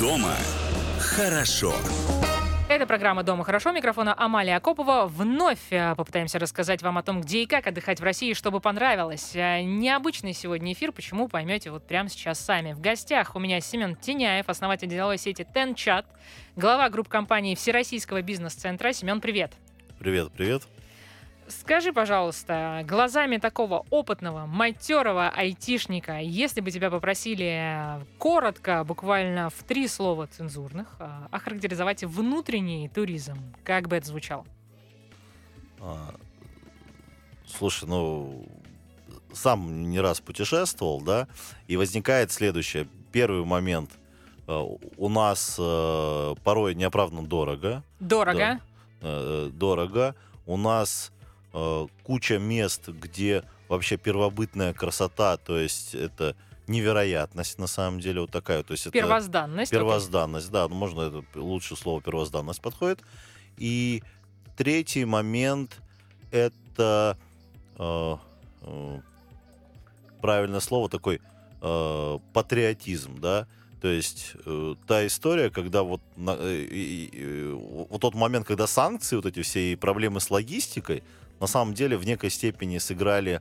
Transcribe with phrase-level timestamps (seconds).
[0.00, 0.34] Дома
[0.98, 1.74] хорошо.
[2.68, 3.72] Это программа «Дома хорошо».
[3.72, 5.06] Микрофона Амалия Акопова.
[5.06, 9.32] Вновь э, попытаемся рассказать вам о том, где и как отдыхать в России, чтобы понравилось.
[9.34, 12.72] Э, Необычный сегодня эфир, почему, поймете вот прямо сейчас сами.
[12.72, 16.06] В гостях у меня Семен Теняев, основатель деловой сети TenChat,
[16.56, 18.92] глава групп компании Всероссийского бизнес-центра.
[18.92, 19.52] Семен, привет.
[19.98, 20.62] Привет, привет.
[21.48, 29.86] Скажи, пожалуйста, глазами такого опытного, матерого айтишника, если бы тебя попросили коротко, буквально в три
[29.86, 34.44] слова цензурных, а, охарактеризовать внутренний туризм, как бы это звучало?
[35.80, 36.14] А,
[37.46, 38.44] слушай, ну,
[39.32, 41.28] сам не раз путешествовал, да,
[41.68, 42.88] и возникает следующее.
[43.12, 43.90] Первый момент.
[44.48, 44.64] э,
[44.96, 47.84] У нас э, порой неоправданно дорого.
[48.00, 48.60] Дорого.
[49.00, 50.14] э, Дорого.
[50.44, 51.12] У нас
[51.56, 56.36] э, куча мест, где вообще первобытная красота, то есть это
[56.68, 58.62] невероятность на самом деле вот такая.
[58.62, 59.72] То есть это Первозданность.
[59.72, 59.80] окей.
[59.80, 63.00] Первозданность, да, ну, можно это лучше слово первозданность подходит.
[63.56, 64.02] И
[64.56, 65.80] третий момент
[66.30, 67.16] это
[67.78, 68.16] э,
[68.62, 69.00] э,
[70.20, 71.20] правильное слово такой
[71.62, 73.46] э, патриотизм, да.
[73.80, 76.66] То есть э, та история, когда вот, на- э,
[77.12, 77.52] э,
[77.90, 81.02] вот тот момент, когда санкции, вот эти все и проблемы с логистикой,
[81.40, 83.40] на самом деле в некой степени сыграли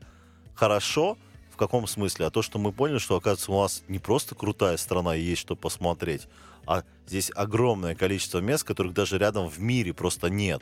[0.56, 1.18] хорошо.
[1.52, 2.26] В каком смысле?
[2.26, 5.42] А то, что мы поняли, что, оказывается, у нас не просто крутая страна и есть
[5.42, 6.28] что посмотреть,
[6.66, 10.62] а здесь огромное количество мест, которых даже рядом в мире просто нет.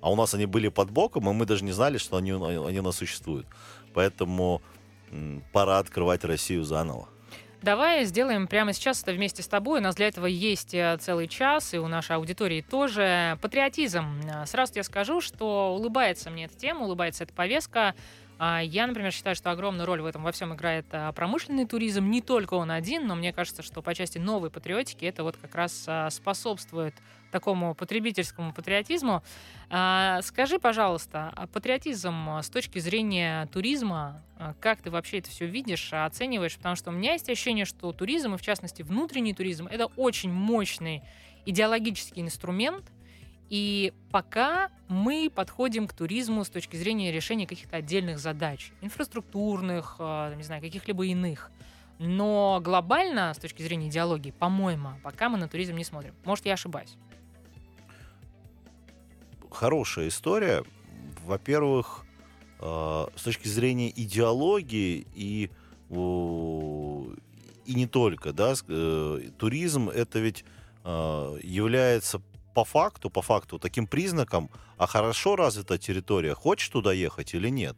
[0.00, 2.80] А у нас они были под боком, и мы даже не знали, что они, они
[2.80, 3.46] у нас существуют.
[3.92, 4.62] Поэтому
[5.10, 7.08] м, пора открывать Россию заново.
[7.62, 9.80] Давай сделаем прямо сейчас это вместе с тобой.
[9.80, 13.38] У нас для этого есть э, целый час, и у нашей аудитории тоже.
[13.42, 14.06] Патриотизм.
[14.24, 17.94] Э, Сразу тебе скажу, что улыбается мне эта тема, улыбается эта повестка.
[18.38, 22.08] А, Я, например, считаю, что огромную роль в этом во всем играет а, промышленный туризм.
[22.08, 25.54] Не только он один, но мне кажется, что по части новой патриотики это вот как
[25.54, 26.94] раз а, способствует
[27.30, 29.22] такому потребительскому патриотизму.
[29.68, 34.22] А, Скажи, пожалуйста, а патриотизм а, с точки зрения туризма,
[34.60, 36.56] как ты вообще это все видишь, оцениваешь?
[36.56, 40.32] Потому что у меня есть ощущение, что туризм, и в частности внутренний туризм, это очень
[40.32, 41.02] мощный
[41.46, 42.84] идеологический инструмент,
[43.50, 50.42] и пока мы подходим к туризму с точки зрения решения каких-то отдельных задач, инфраструктурных, не
[50.42, 51.50] знаю, каких-либо иных.
[51.98, 56.14] Но глобально, с точки зрения идеологии, по-моему, пока мы на туризм не смотрим.
[56.24, 56.96] Может, я ошибаюсь.
[59.50, 60.64] Хорошая история.
[61.24, 62.04] Во-первых,
[62.60, 65.50] э, с точки зрения идеологии и,
[65.90, 70.44] и не только, да, э, туризм это ведь
[70.84, 72.22] э, является
[72.54, 77.76] по факту, по факту таким признаком, а хорошо развита территория, хочешь туда ехать или нет.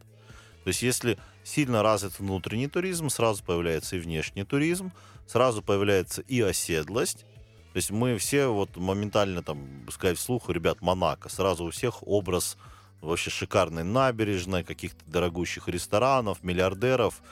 [0.64, 4.92] То есть если сильно развит внутренний туризм, сразу появляется и внешний туризм,
[5.26, 7.26] сразу появляется и оседлость.
[7.72, 12.58] То есть мы все вот моментально там, сказать вслух, ребят, Монако, сразу у всех образ
[13.00, 17.22] вообще шикарной набережной, каких-то дорогущих ресторанов, миллиардеров.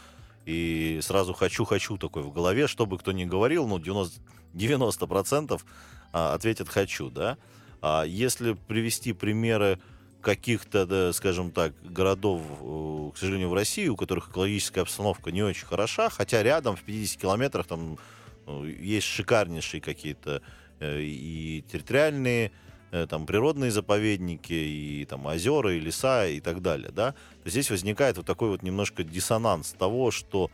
[0.46, 4.20] И сразу хочу-хочу такой в голове, чтобы кто ни говорил, ну, 90,
[4.54, 5.60] 90%
[6.12, 7.36] а, ответят «хочу», да.
[7.82, 9.78] А если привести примеры
[10.22, 15.42] каких-то, да, скажем так, городов, э, к сожалению, в России, у которых экологическая обстановка не
[15.42, 17.98] очень хороша, хотя рядом, в 50 километрах, там
[18.64, 20.42] есть шикарнейшие какие-то
[20.80, 22.52] э, и территориальные,
[22.92, 27.70] э, там, природные заповедники, и там озера, и леса, и так далее, да, то здесь
[27.70, 30.50] возникает вот такой вот немножко диссонанс того, что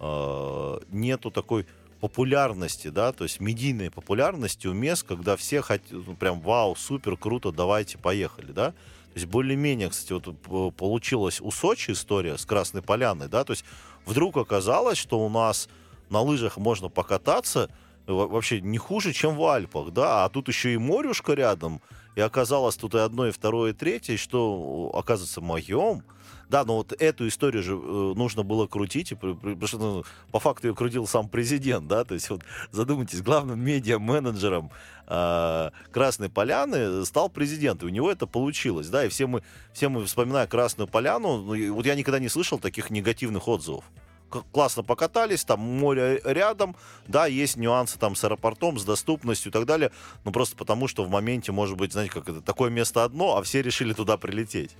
[0.00, 1.66] э, нету такой
[2.00, 7.16] популярности, да, то есть медийной популярности у мест, когда все хотят, ну, прям, вау, супер,
[7.16, 8.70] круто, давайте, поехали, да.
[8.70, 13.64] То есть более-менее, кстати, вот получилась у Сочи история с Красной Поляной, да, то есть
[14.06, 15.68] вдруг оказалось, что у нас
[16.10, 17.70] на лыжах можно покататься
[18.06, 21.80] э, во- вообще не хуже, чем в Альпах, да, а тут еще и морюшка рядом,
[22.16, 26.02] и оказалось тут и одно, и второе, и третье, что, оказывается, моем.
[26.48, 30.68] Да, но вот эту историю же э, нужно было крутить, потому что ну, по факту
[30.68, 32.40] ее крутил сам президент, да, то есть вот
[32.70, 34.70] задумайтесь, главным медиа-менеджером
[35.06, 39.42] э, Красной Поляны стал президент, и у него это получилось, да, и все мы,
[39.74, 43.84] все мы вспоминая Красную Поляну, ну, вот я никогда не слышал таких негативных отзывов.
[44.28, 46.76] Классно покатались, там море рядом,
[47.06, 49.90] да, есть нюансы там с аэропортом, с доступностью и так далее,
[50.24, 53.42] ну просто потому, что в моменте, может быть, знаете, как это, такое место одно, а
[53.42, 54.76] все решили туда прилететь.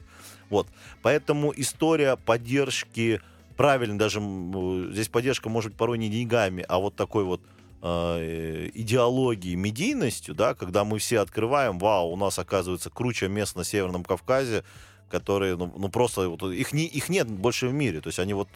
[0.51, 0.67] Вот,
[1.03, 3.23] поэтому история поддержки,
[3.57, 7.41] правильно, даже м, здесь поддержка может быть порой не деньгами, а вот такой вот
[7.81, 13.65] э, идеологией, медийностью, да, когда мы все открываем, вау, у нас оказывается круче мест на
[13.65, 14.65] Северном Кавказе,
[15.09, 18.01] которые, ну, ну просто вот, их, не, их нет больше в мире.
[18.01, 18.49] То есть они вот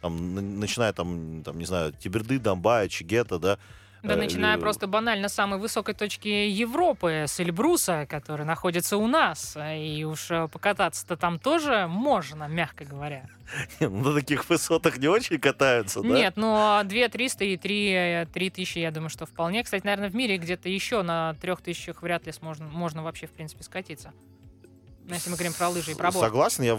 [0.00, 3.58] там, начиная там, там, не знаю, Тиберды, Донбая, Чигета, да.
[4.02, 8.96] Да, э, начиная э, просто банально с самой высокой точки Европы, с Эльбруса, который находится
[8.96, 9.56] у нас.
[9.60, 13.28] И уж э, покататься-то там тоже можно, мягко говоря.
[13.80, 16.08] На таких высотах не очень катаются, да?
[16.08, 19.64] Нет, но 2 300 и 3, 3 тысячи, я думаю, что вполне.
[19.64, 23.30] Кстати, наверное, в мире где-то еще на 3 тысячах вряд ли можно, можно вообще, в
[23.30, 24.12] принципе, скатиться.
[25.08, 26.26] Ну, Если мы говорим про лыжи и про борт.
[26.26, 26.76] Согласен, я,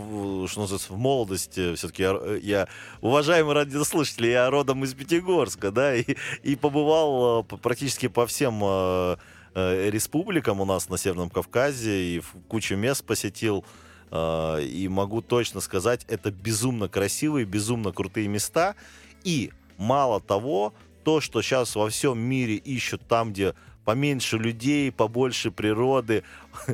[0.48, 2.68] что называется, в молодости все-таки я, я,
[3.02, 9.18] уважаемый радиослушатели, я родом из Пятигорска, да, и, и побывал э, практически по всем э,
[9.56, 13.66] э, республикам у нас на Северном Кавказе, и кучу мест посетил,
[14.12, 18.76] и могу точно сказать, это безумно красивые, безумно крутые места,
[19.24, 20.74] и мало того,
[21.04, 23.54] то, что сейчас во всем мире ищут там, где
[23.86, 26.24] поменьше людей, побольше природы,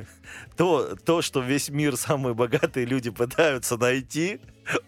[0.57, 4.39] то, то, что весь мир самые богатые люди пытаются найти,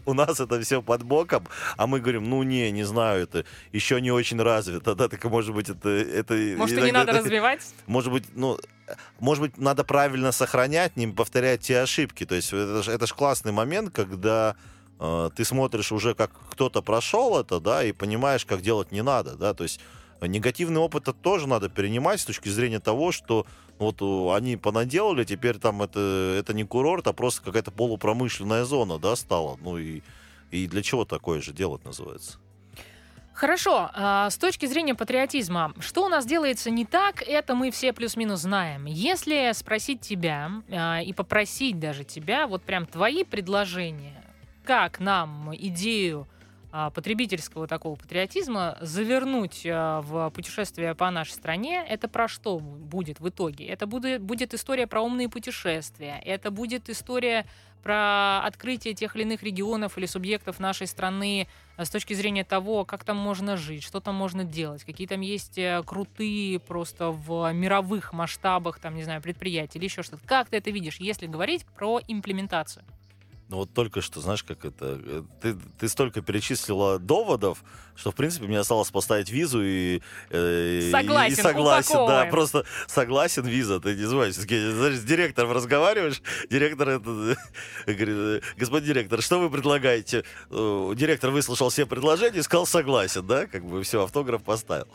[0.06, 1.48] у нас это все под боком,
[1.78, 5.54] а мы говорим, ну не, не знаю, это еще не очень развито, да, так может
[5.54, 5.90] быть это...
[5.90, 7.62] это Может, и не иногда- надо развивать?
[7.86, 8.58] Может быть, ну,
[9.20, 12.26] может быть, надо правильно сохранять, не повторять те ошибки.
[12.26, 14.56] То есть это же это ж классный момент, когда
[15.00, 19.36] э, ты смотришь уже, как кто-то прошел это, да, и понимаешь, как делать не надо,
[19.36, 19.80] да, то есть
[20.22, 23.46] негативный опыт это тоже надо перенимать с точки зрения того, что
[23.80, 28.98] вот э, они понаделали, теперь там это, это не курорт, а просто какая-то полупромышленная зона,
[28.98, 29.58] да, стала.
[29.62, 30.02] Ну и,
[30.52, 32.40] и для чего такое же делать называется?
[33.38, 37.94] Хорошо, а, с точки зрения патриотизма, что у нас делается не так, это мы все
[37.94, 38.86] плюс-минус знаем.
[38.86, 44.24] Если спросить тебя а, и попросить даже тебя, вот прям твои предложения,
[44.64, 46.28] как нам идею
[46.72, 53.30] потребительского такого патриотизма завернуть а, в путешествие по нашей стране, это про что будет в
[53.30, 53.66] итоге?
[53.68, 57.46] Это будет, будет история про умные путешествия, это будет история
[57.84, 61.48] про открытие тех или иных регионов или субъектов нашей страны
[61.78, 65.22] а с точки зрения того, как там можно жить, что там можно делать, какие там
[65.22, 70.26] есть э, крутые просто в мировых масштабах, там, не знаю, предприятия или еще что-то.
[70.26, 72.84] Как ты это видишь, если говорить про имплементацию?
[73.50, 75.00] Ну вот только что, знаешь, как это...
[75.02, 77.64] э, Ты, ты столько перечислила доводов,
[77.96, 80.02] что, в принципе, мне осталось поставить визу и...
[80.32, 82.30] э, и- Согласен, и согласен, да, упаковываем.
[82.32, 83.80] просто согласен, виза.
[83.80, 87.38] Ты не знаешь, знаешь, с директором разговариваешь, директор это...
[87.86, 90.26] Говорит, «Э, господин директор, что вы предлагаете?
[90.50, 94.88] Директор выслушал все предложения и сказал согласен, да, как бы все, автограф поставил.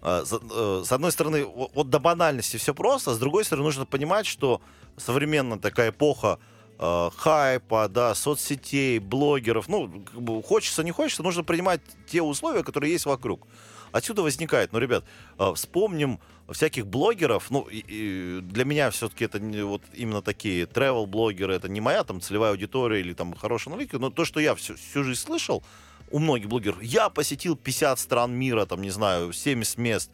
[0.00, 4.60] А, С одной стороны, вот до банальности все просто, с другой стороны, нужно понимать, что
[4.96, 6.38] современная такая эпоха
[6.78, 9.68] э, хайпа, да, соцсетей, блогеров.
[9.68, 13.46] Ну, как бы хочется, не хочется, нужно принимать те условия, которые есть вокруг.
[13.92, 15.04] Отсюда возникает, ну, ребят,
[15.38, 16.18] э, вспомним
[16.50, 21.54] всяких блогеров, ну, и- и для меня все-таки это не вот именно такие travel блогеры
[21.54, 24.76] это не моя там целевая аудитория или там хорошая аналитика, но то, что я всю,
[24.76, 25.64] всю жизнь слышал,
[26.12, 30.10] у многих блогеров, я посетил 50 стран мира, там, не знаю, 70 мест,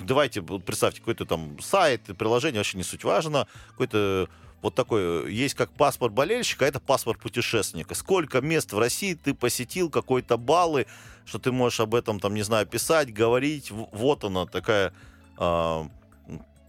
[0.00, 4.28] давайте, вот представьте, какой-то там сайт, приложение, вообще не суть важно, какой-то
[4.62, 7.94] вот такой, есть как паспорт болельщика, а это паспорт путешественника.
[7.94, 10.86] Сколько мест в России ты посетил, какой-то баллы,
[11.24, 13.70] что ты можешь об этом, там, не знаю, писать, говорить.
[13.70, 14.92] Вот она такая,
[15.36, 15.88] а,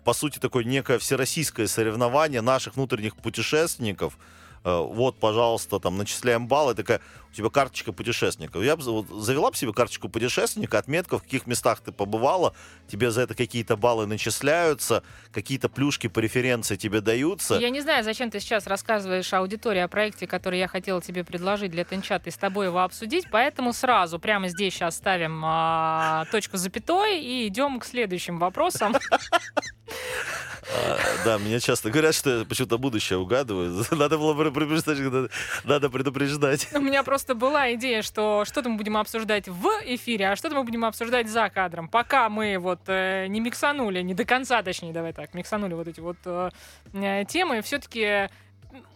[0.04, 4.18] по сути, такое некое всероссийское соревнование наших внутренних путешественников.
[4.64, 7.02] А, Вот, пожалуйста, там, начисляем баллы, такая,
[7.38, 8.60] тебя карточка путешественника.
[8.60, 12.54] Я бы вот завела бы себе карточку путешественника, отметка, в каких местах ты побывала,
[12.88, 17.56] тебе за это какие-то баллы начисляются, какие-то плюшки, преференции тебе даются.
[17.56, 21.72] Я не знаю, зачем ты сейчас рассказываешь аудитории о проекте, который я хотела тебе предложить
[21.72, 26.58] для Тенчата и с тобой его обсудить, поэтому сразу прямо здесь сейчас ставим а, точку
[26.58, 28.96] запятой и идем к следующим вопросам.
[30.70, 33.86] А, Да, мне часто говорят, что я почему-то будущее угадываю.
[33.92, 35.30] Надо было бы предупреждать, надо-
[35.64, 36.68] надо предупреждать.
[36.74, 40.64] У меня просто была идея, что что-то мы будем обсуждать в эфире, а что-то мы
[40.64, 41.88] будем обсуждать за кадром.
[41.88, 46.00] Пока мы вот э, не миксанули, не до конца, точнее, давай так, миксанули вот эти
[46.00, 46.50] вот э,
[46.94, 48.30] э, темы, все-таки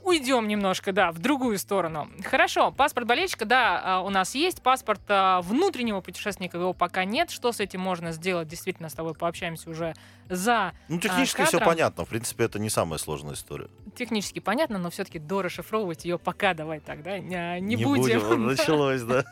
[0.03, 2.09] уйдем немножко, да, в другую сторону.
[2.23, 4.61] Хорошо, паспорт болельщика, да, а, у нас есть.
[4.61, 7.29] Паспорт а, внутреннего путешественника его пока нет.
[7.31, 8.47] Что с этим можно сделать?
[8.47, 9.93] Действительно, с тобой пообщаемся уже
[10.29, 11.69] за Ну, технически все кадром.
[11.69, 12.05] понятно.
[12.05, 13.67] В принципе, это не самая сложная история.
[13.95, 18.19] технически понятно, но все-таки дорасшифровывать ее пока давай так, да, не, не будем.
[18.19, 19.23] Вот Началось, да.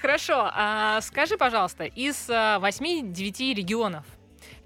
[0.00, 4.04] Хорошо, а скажи, пожалуйста, из а, 8-9 регионов,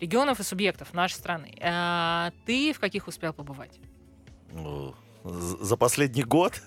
[0.00, 3.78] регионов и субъектов нашей страны, а, ты в каких успел побывать?
[5.24, 6.60] За последний год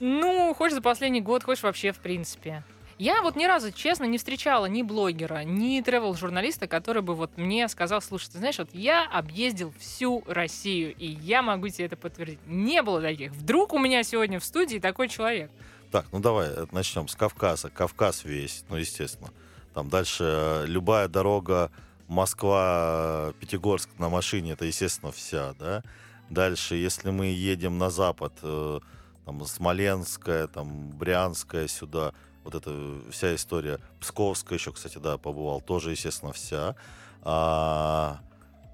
[0.00, 2.62] Ну, хочешь за последний год, хочешь вообще в принципе.
[2.98, 7.68] Я вот ни разу, честно, не встречала ни блогера, ни тревел-журналиста, который бы вот мне
[7.68, 12.38] сказал, слушай, ты знаешь, вот я объездил всю Россию, и я могу тебе это подтвердить.
[12.46, 13.32] Не было таких.
[13.32, 15.50] Вдруг у меня сегодня в студии такой человек.
[15.90, 17.68] Так, ну давай э, начнем с Кавказа.
[17.68, 19.30] Кавказ весь, ну, естественно.
[19.74, 21.70] Там дальше э, любая дорога
[22.08, 25.82] Москва-Пятигорск на машине, это, естественно, вся, да.
[26.30, 28.80] Дальше, если мы едем на запад, э,
[29.24, 32.12] там, Смоленская, там, Брянская сюда,
[32.44, 33.78] вот эта вся история.
[34.00, 36.76] Псковская еще, кстати, да, побывал, тоже, естественно, вся.
[37.22, 38.20] А,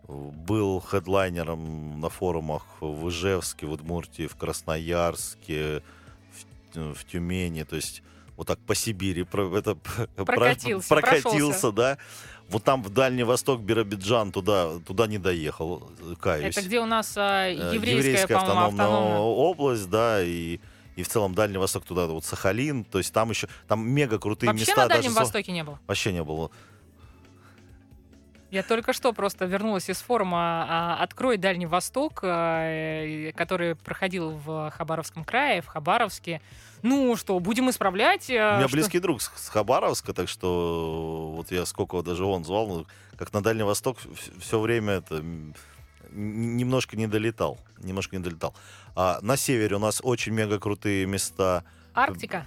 [0.08, 5.82] был хедлайнером на форумах в Ижевске, в Удмуртии, в Красноярске,
[6.74, 8.02] в, в Тюмени, то есть
[8.36, 9.76] вот так по Сибири это,
[10.16, 11.72] Прокатился, про- прокатился, прошелся.
[11.72, 11.98] да.
[12.52, 15.90] Вот там в Дальний Восток, Биробиджан, туда, туда не доехал,
[16.20, 16.56] каюсь.
[16.56, 19.18] Это где у нас а, Э, еврейская, по-моему, автономная автономная.
[19.20, 20.60] область, да, и,
[20.96, 24.50] и в целом Дальний Восток туда, вот Сахалин, то есть там еще, там мега крутые
[24.50, 24.82] Вообще места.
[24.82, 25.78] на Дальнем даже Востоке не было.
[25.86, 26.50] Вообще не было.
[28.52, 34.70] Я только что просто вернулась из форума а, «Открой Дальний Восток», а, который проходил в
[34.76, 36.42] Хабаровском крае, в Хабаровске.
[36.82, 38.28] Ну что, будем исправлять.
[38.28, 42.44] У а, меня что- близкий друг с Хабаровска, так что вот я сколько даже он
[42.44, 43.96] звал, ну, как на Дальний Восток
[44.38, 45.24] все время это
[46.10, 48.54] немножко не долетал, немножко не долетал.
[48.94, 51.64] А на севере у нас очень мега крутые места.
[51.94, 52.46] Арктика,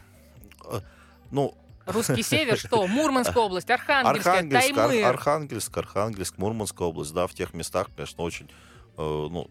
[1.32, 1.56] Ну,
[1.86, 2.86] русский север, что?
[2.88, 5.06] Мурманская область, Архангельская, Архангельск, Ар- Таймыр.
[5.06, 8.50] Архангельск, Архангельск, Мурманская область, да, в тех местах, конечно, очень
[8.98, 9.50] э, ну,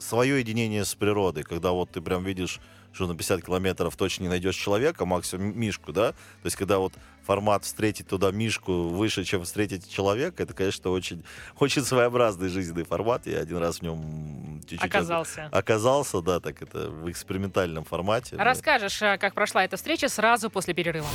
[0.00, 2.60] свое единение с природой, когда вот ты прям видишь,
[2.92, 6.92] что на 50 километров точно не найдешь человека, максимум мишку, да, то есть когда вот
[7.30, 11.22] формат встретить туда мишку выше, чем встретить человека, это, конечно, очень,
[11.60, 15.48] очень своеобразный жизненный формат, я один раз в нем чуть-чуть Оказался.
[15.52, 18.34] оказался, да, так это в экспериментальном формате.
[18.36, 21.06] Расскажешь, а, как прошла эта встреча сразу после перерыва.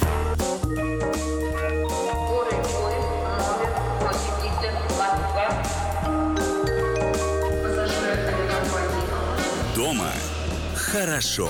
[0.62, 5.48] Скорый поезд номер 80 Москва.
[7.62, 10.12] Пассажиры авиакомпании Дома
[10.76, 11.50] хорошо.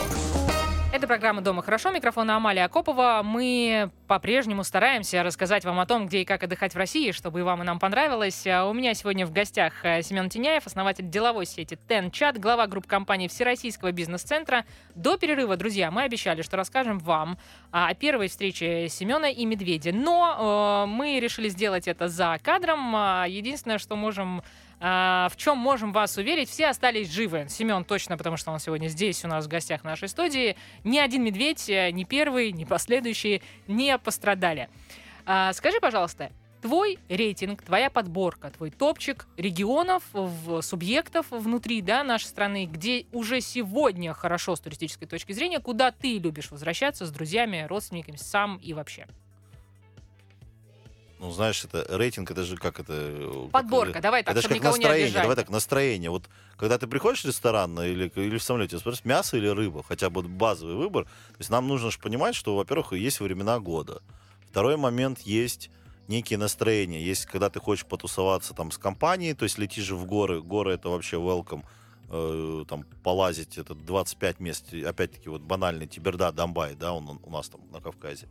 [0.96, 1.92] Это программа «Дома хорошо».
[1.92, 3.20] Микрофон Амалия Акопова.
[3.22, 7.44] Мы по-прежнему стараемся рассказать вам о том, где и как отдыхать в России, чтобы и
[7.44, 8.48] вам, и нам понравилось.
[8.48, 12.88] А У меня сегодня в гостях э, Семен Тиняев, основатель деловой сети TenChat, глава группы
[12.88, 14.64] компаний Всероссийского бизнес-центра.
[14.96, 17.38] До перерыва, друзья, мы обещали, что расскажем вам
[17.72, 19.92] о первой встрече Семена и Медведя.
[19.92, 22.96] Но э, мы решили сделать это за кадром.
[22.96, 24.44] А, Единственное, что можем
[24.80, 27.48] а, в чем можем вас уверить, все остались живы.
[27.50, 30.58] Семен точно, потому что он сегодня здесь у нас в гостях нашей студии.
[30.84, 34.70] Ни один медведь, э, ни первый, ни последующие не пострадали.
[35.26, 40.04] А, скажи, пожалуйста, твой рейтинг, твоя подборка, твой топчик регионов,
[40.62, 46.18] субъектов внутри да, нашей страны, где уже сегодня хорошо с туристической точки зрения, куда ты
[46.18, 49.08] любишь возвращаться с друзьями, родственниками, сам и вообще?
[51.20, 52.94] Ну, знаешь, это рейтинг, это же как это...
[52.94, 56.10] э, как Подборка, это- давай так, это же как настроение, давай так, настроение.
[56.10, 60.10] Вот когда ты приходишь в ресторан или, или в самолете, спросишь, мясо или рыба, хотя
[60.10, 61.06] бы базовый выбор.
[61.06, 64.02] То есть нам нужно же понимать, что, во-первых, есть времена года.
[64.50, 65.70] Второй момент есть
[66.08, 67.02] некие настроения.
[67.02, 70.42] Есть, когда ты хочешь потусоваться там с компанией, то есть летишь в горы.
[70.42, 71.64] Горы это вообще welcome.
[72.10, 74.74] Э, там полазить, это 25 мест.
[74.74, 78.28] Опять-таки вот банальный Тиберда, Домбай, да, он, он у нас там на Кавказе.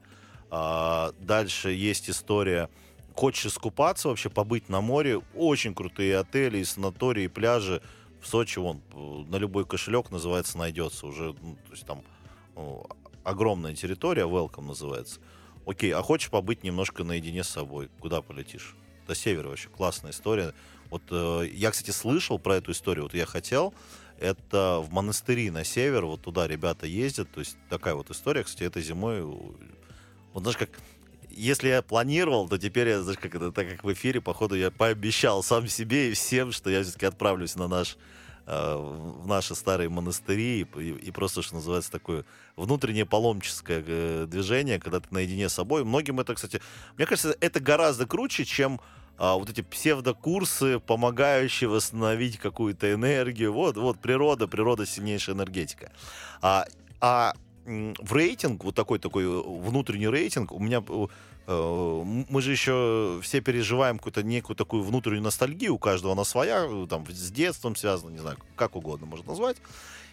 [0.57, 2.71] А, дальше есть история
[3.15, 7.83] хочешь искупаться, вообще побыть на море, очень крутые отели, и санатории, и пляжи.
[8.21, 12.03] В Сочи, вон, э, на любой кошелек, называется, найдется уже, ну, то есть там
[12.57, 12.87] ну,
[13.23, 15.21] огромная территория, welcome называется.
[15.67, 17.91] Окей, а хочешь побыть немножко наедине с собой?
[18.01, 18.77] Куда полетишь?
[19.07, 20.55] До севера вообще классная история.
[20.91, 23.75] Вот э, я, кстати, слышал про эту историю, вот я хотел,
[24.19, 28.65] это в монастыри на север, вот туда ребята ездят, то есть такая вот история, кстати,
[28.65, 29.23] этой зимой,
[30.35, 30.69] вот знаешь, как
[31.31, 34.71] если я планировал, то теперь я, знаешь, как это, так как в эфире, походу, я
[34.71, 37.97] пообещал сам себе и всем, что я все-таки отправлюсь на наш
[38.47, 42.25] э, в наши старые монастыри и, и- просто, что называется, такое
[42.57, 45.85] внутреннее паломническое э, движение, когда ты наедине с собой.
[45.85, 46.61] Многим это, кстати,
[46.97, 48.81] мне кажется, это гораздо круче, чем
[49.17, 53.53] а, вот эти псевдокурсы, помогающие восстановить какую-то энергию.
[53.53, 55.93] Вот, вот природа, природа сильнейшая энергетика.
[56.43, 56.67] А,
[57.01, 63.21] а в рейтинг, вот такой такой э, внутренний рейтинг, у меня э, мы же еще
[63.23, 67.75] все переживаем какую-то некую такую внутреннюю ностальгию, у каждого она своя, э, там с детством
[67.77, 69.57] связана, не знаю, как угодно можно назвать.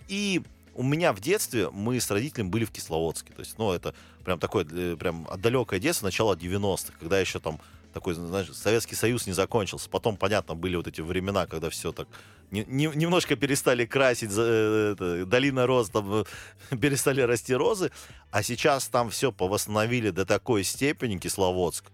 [0.07, 0.41] И
[0.73, 3.33] у меня в детстве мы с родителями были в Кисловодске.
[3.33, 3.93] То есть, ну, это
[4.23, 7.59] прям такое, прям далекое детство, начало 90-х, когда еще там
[7.93, 9.89] такой, знаешь, Советский Союз не закончился.
[9.89, 12.07] Потом, понятно, были вот эти времена, когда все так
[12.51, 16.23] не- не- немножко перестали красить э, это, долина роз, там э,
[16.81, 17.91] перестали расти розы,
[18.31, 21.85] а сейчас там все повосстановили до такой степени Кисловодск,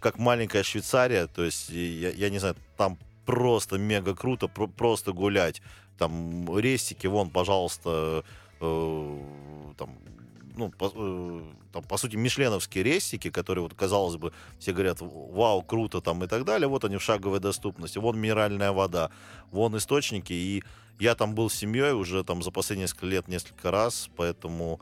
[0.00, 5.12] как маленькая Швейцария, то есть я, я не знаю, там просто мега круто, про- просто
[5.12, 5.62] гулять.
[5.98, 8.24] Там рестики, вон, пожалуйста,
[8.60, 9.18] э,
[9.76, 9.90] там,
[10.56, 11.42] ну, по, э,
[11.72, 16.26] там, по сути, мишленовские рестики, которые, вот, казалось бы, все говорят, вау, круто там и
[16.26, 19.10] так далее, вот они в шаговой доступности, вон минеральная вода,
[19.50, 20.62] вон источники, и
[20.98, 24.80] я там был с семьей уже там за последние несколько лет несколько раз, поэтому,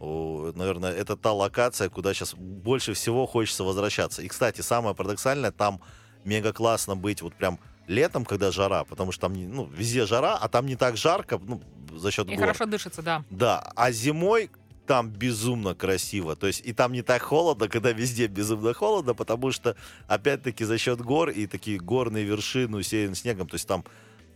[0.00, 4.22] о, наверное, это та локация, куда сейчас больше всего хочется возвращаться.
[4.22, 5.80] И, кстати, самое парадоксальное, там
[6.24, 10.48] мега классно быть вот прям летом, когда жара, потому что там, ну, везде жара, а
[10.48, 11.62] там не так жарко, ну,
[11.96, 12.40] за счет И гор.
[12.40, 13.24] хорошо дышится, да.
[13.30, 14.50] Да, а зимой
[14.86, 16.36] там безумно красиво.
[16.36, 19.76] То есть и там не так холодно, когда везде безумно холодно, потому что,
[20.06, 23.84] опять-таки, за счет гор и такие горные вершины усеяны снегом, то есть там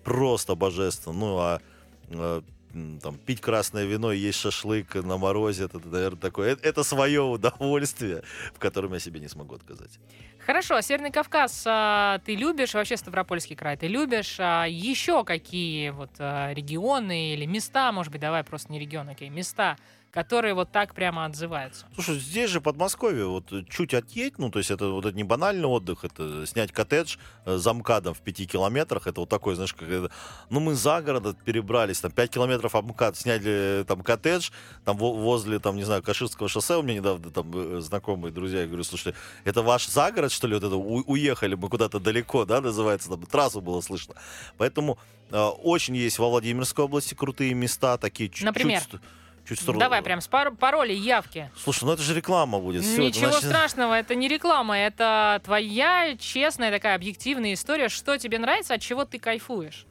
[0.05, 1.17] просто божественно.
[1.19, 1.61] Ну, а
[2.75, 6.53] м, там пить красное вино и есть шашлык на морозе, это, наверное, такое...
[6.53, 8.23] Это, это свое удовольствие,
[8.55, 9.99] в котором я себе не смогу отказать.
[10.47, 14.37] Хорошо, а Северный Кавказ а, ты любишь, вообще Ставропольский край ты любишь.
[14.39, 19.29] А еще какие вот а, регионы или места, может быть, давай просто не регионы, какие
[19.29, 19.77] места,
[20.11, 21.87] которые вот так прямо отзываются?
[21.95, 25.25] Слушай, здесь же Подмосковье, вот э, чуть отъедь, ну, то есть это вот это не
[25.25, 29.73] банальный отдых, это снять коттедж э, за МКАДом в пяти километрах, это вот такой, знаешь,
[29.73, 30.11] как это,
[30.51, 34.51] ну, мы за город перебрались, там, 5 километров от МКАД, сняли э, там коттедж,
[34.85, 38.67] там, во- возле, там, не знаю, Каширского шоссе, у меня недавно там знакомые друзья, я
[38.67, 39.15] говорю, слушай,
[39.45, 43.25] это ваш загород, что ли, вот это, у- уехали мы куда-то далеко, да, называется, там,
[43.27, 44.15] трассу было слышно,
[44.59, 44.99] поэтому
[45.31, 48.83] э, очень есть во Владимирской области крутые места, такие чуть- Например?
[48.83, 49.01] чуть,
[49.49, 51.51] чуть сторону- Давай прям с пар- пароли, явки.
[51.63, 52.83] Слушай, ну это же реклама будет.
[52.85, 58.39] Это Ничего значит- страшного, это не реклама, это твоя честная такая объективная история, что тебе
[58.39, 59.87] нравится, от чего ты кайфуешь.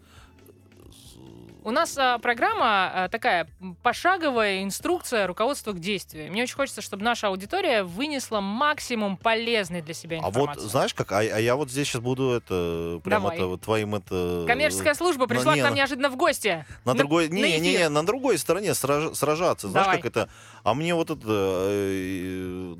[1.62, 3.46] У нас а, программа а, такая
[3.84, 6.32] пошаговая инструкция руководства к действию.
[6.32, 10.68] Мне очень хочется, чтобы наша аудитория вынесла максимум полезной для себя А вот информации.
[10.70, 11.12] знаешь как?
[11.12, 13.38] А, а я вот здесь сейчас буду это прям Давай.
[13.38, 14.46] это твоим это.
[14.48, 16.66] Коммерческая служба пришла не, к нам на- неожиданно в гости.
[16.86, 17.80] На на- другой, на не, не, эфир.
[17.82, 19.68] не, на другой стороне сраж- сражаться.
[19.68, 20.02] Знаешь, Давай.
[20.02, 20.30] как это?
[20.64, 22.76] А мне вот это э,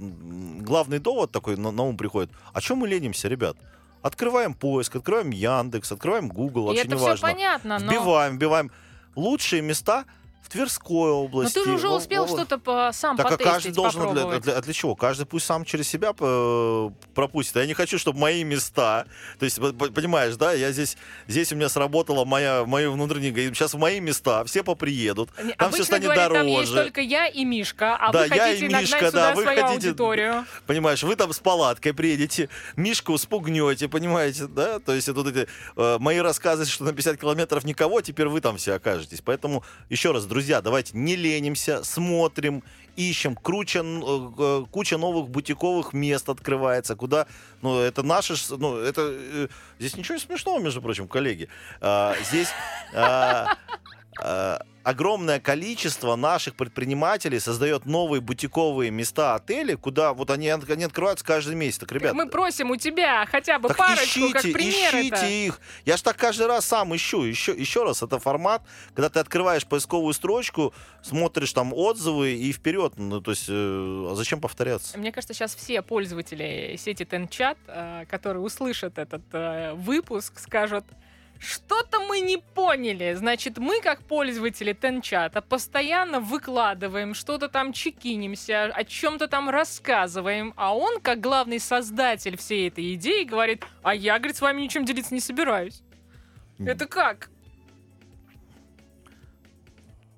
[0.62, 2.32] главный довод такой на, на ум приходит.
[2.54, 3.58] А чем мы ленимся, ребят?
[4.02, 7.28] Открываем поиск, открываем Яндекс, открываем Google, И вообще это не все важно.
[7.28, 7.92] понятно, но...
[7.92, 8.72] Вбиваем, вбиваем
[9.16, 10.06] лучшие места
[10.50, 11.54] в Тверской Но области.
[11.54, 14.44] ты же уже успел во- что-то по- сам Так а потестить, каждый должен для, попробовать.
[14.44, 14.96] для- для чего?
[14.96, 17.56] Каждый пусть сам через себя э, пропустит.
[17.58, 19.06] Я не хочу, чтобы мои места,
[19.38, 23.78] то есть, понимаешь, да, я здесь, здесь у меня сработала моя, моя внутренняя, сейчас в
[23.78, 26.84] мои места, все поприедут, там все Обычно станет говорят, там есть дороже.
[26.84, 30.46] только я и Мишка, а Да, вы я и хотите Мишка, да, вы хотите- аудиторию.
[30.66, 34.80] Понимаешь, вы там с палаткой приедете, Мишку спугнете, понимаете, да?
[34.80, 38.42] То есть это вот эти э, мои рассказы, что на 50 километров никого, теперь вы
[38.42, 39.22] там все окажетесь.
[39.24, 42.64] Поэтому еще раз, друзья, давайте не ленимся, смотрим,
[42.96, 43.36] ищем.
[43.36, 47.28] Круче, н- э, куча новых бутиковых мест открывается, куда,
[47.62, 49.48] ну, это наши, ну, это, э,
[49.80, 51.48] здесь ничего смешного, между прочим, коллеги.
[51.82, 52.50] А, здесь...
[52.94, 53.56] а,
[54.22, 61.26] а, огромное количество наших предпринимателей создает новые бутиковые места, отели, куда вот они, они открываются
[61.26, 61.80] каждый месяц.
[61.80, 65.26] Так, ребят, Мы просим у тебя хотя бы так парочку, ищите, как пример ищите это.
[65.26, 65.62] их.
[65.86, 67.24] Я ж так каждый раз сам ищу.
[67.24, 68.62] Еще, еще раз, это формат,
[68.94, 72.94] когда ты открываешь поисковую строчку, смотришь там отзывы и вперед.
[72.98, 74.98] Ну, то есть, э, а зачем повторяться?
[74.98, 80.86] Мне кажется, сейчас все пользователи сети Тенчат, э, которые услышат этот э, выпуск, скажут,
[81.40, 83.14] что-то мы не поняли.
[83.14, 90.76] Значит, мы, как пользователи Тенчата, постоянно выкладываем, что-то там чекинимся, о чем-то там рассказываем, а
[90.76, 95.14] он, как главный создатель всей этой идеи, говорит, а я, говорит, с вами ничем делиться
[95.14, 95.82] не собираюсь.
[96.60, 97.30] Это как?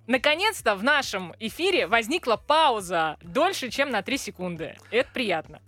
[0.07, 4.75] Наконец-то в нашем эфире возникла пауза дольше, чем на 3 секунды.
[4.89, 5.61] Это приятно.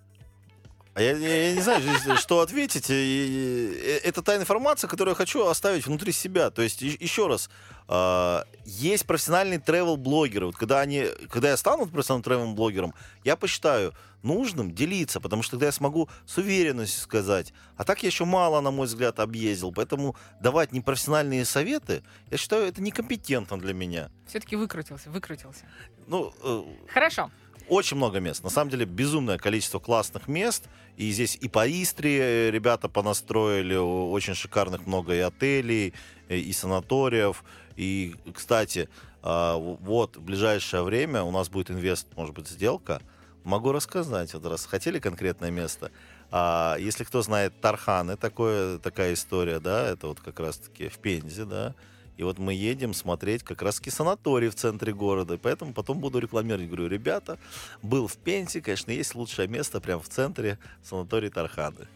[0.96, 2.90] А я, я- я не знаю, здесь, что ответить.
[2.90, 6.50] И- и- э, Это та информация, которую я хочу оставить внутри себя.
[6.52, 7.50] То есть, и- еще раз,
[7.88, 10.46] а, есть профессиональные travel-блогеры.
[10.46, 15.66] Вот когда, они, когда я стану профессиональным travel-блогером, я посчитаю нужным делиться, потому что тогда
[15.66, 17.54] я смогу с уверенностью сказать.
[17.76, 19.72] А так я еще мало, на мой взгляд, объездил.
[19.74, 24.10] Поэтому давать непрофессиональные советы, я считаю, это некомпетентно для меня.
[24.28, 25.66] Все-таки выкрутился, выкрутился.
[26.08, 27.32] Ну, э, Хорошо.
[27.70, 28.44] Очень много мест.
[28.44, 30.66] На самом деле безумное количество классных мест.
[30.98, 35.94] И здесь и по Истрии ребята понастроили очень шикарных много и отелей,
[36.30, 37.44] э, и санаториев.
[37.76, 38.90] И, кстати,
[39.24, 43.02] а, вот в ближайшее время у нас будет инвест, может быть, сделка.
[43.44, 45.92] Могу рассказать, вот раз хотели конкретное место.
[46.32, 51.46] А если кто знает Тарханы, такое, такая история, да, это вот как раз-таки в Пензе,
[51.46, 51.76] да.
[52.18, 55.38] И вот мы едем смотреть как раз-таки санаторий в центре города.
[55.42, 56.68] Поэтому потом буду рекламировать.
[56.68, 57.40] Говорю, ребята,
[57.82, 61.88] был в Пензе, конечно, есть лучшее место прямо в центре санаторий Тарханы.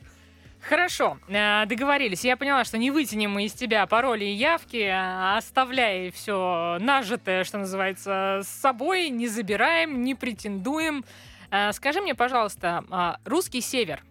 [0.61, 2.25] Хорошо, э, договорились.
[2.25, 7.43] Я поняла, что не вытянем мы из тебя пароли и явки, а оставляй все нажитое,
[7.45, 11.05] что называется, с собой, не забираем, не претендуем.
[11.51, 14.03] Э, Скажи мне, пожалуйста, а, русский север,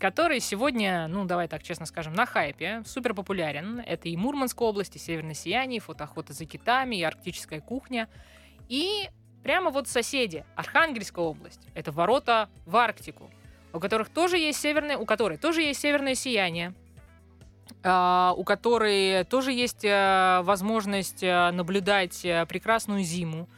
[0.00, 3.80] который сегодня, ну давай так честно скажем, на хайпе, супер популярен.
[3.86, 8.08] Это и Мурманская область, и Северное сияние, и фотоохота за китами, и арктическая кухня.
[8.68, 9.08] И
[9.44, 13.30] прямо вот соседи, Архангельская область, это ворота в Арктику
[13.72, 16.74] у которых тоже есть северное, у которой тоже есть северное сияние,
[17.82, 23.48] а, у которой тоже есть а, возможность а, наблюдать а, прекрасную зиму,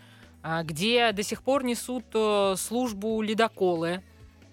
[0.42, 2.04] а, где до сих пор несут
[2.58, 4.02] службу ледоколы,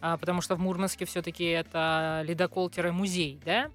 [0.01, 3.71] потому что в Мурманске все-таки это ледокол-музей, да?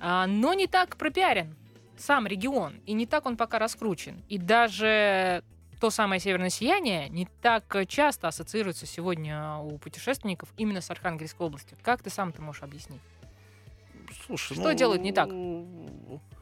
[0.00, 1.56] А, но не так пропиарен
[1.96, 4.22] сам регион, и не так он пока раскручен.
[4.28, 5.42] И даже
[5.80, 11.76] то самое северное сияние не так часто ассоциируется сегодня у путешественников именно с Архангельской областью.
[11.82, 13.00] Как ты сам это можешь объяснить?
[14.26, 15.28] Слушай, Что делать не так?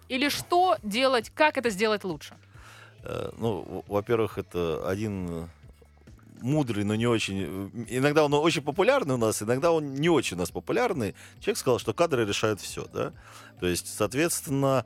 [0.09, 2.37] Или что делать, как это сделать лучше?
[3.03, 5.49] Э, Ну, во-первых, это один
[6.43, 7.71] мудрый, но не очень...
[7.73, 11.15] э, Иногда он очень популярный у нас, иногда он не очень у нас популярный.
[11.41, 13.13] Человек сказал, что кадры решают все, да?
[13.61, 14.85] То есть, соответственно,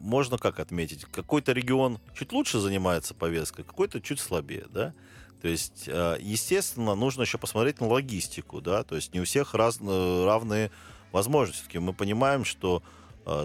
[0.00, 1.04] можно как отметить?
[1.04, 4.94] Какой-то регион чуть лучше занимается повесткой, какой-то чуть слабее, да?
[5.42, 8.82] То есть, э, естественно, нужно еще посмотреть на логистику, да?
[8.82, 10.70] То есть не у всех раз- э, равные
[11.12, 11.76] возможности.
[11.76, 12.82] Мы понимаем, что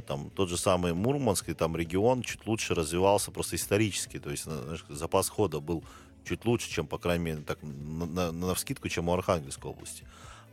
[0.07, 4.85] там тот же самый Мурманский там регион чуть лучше развивался просто исторически, то есть знаешь,
[4.89, 5.83] запас хода был
[6.23, 10.05] чуть лучше, чем, по крайней мере, так, на, на, навскидку, чем у Архангельской области.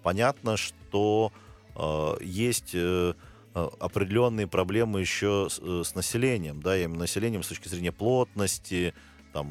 [0.03, 1.33] Понятно, что
[1.77, 3.15] э, есть э,
[3.55, 8.95] э, определенные проблемы еще с, э, с населением, да, виду населением с точки зрения плотности,
[9.33, 9.49] там,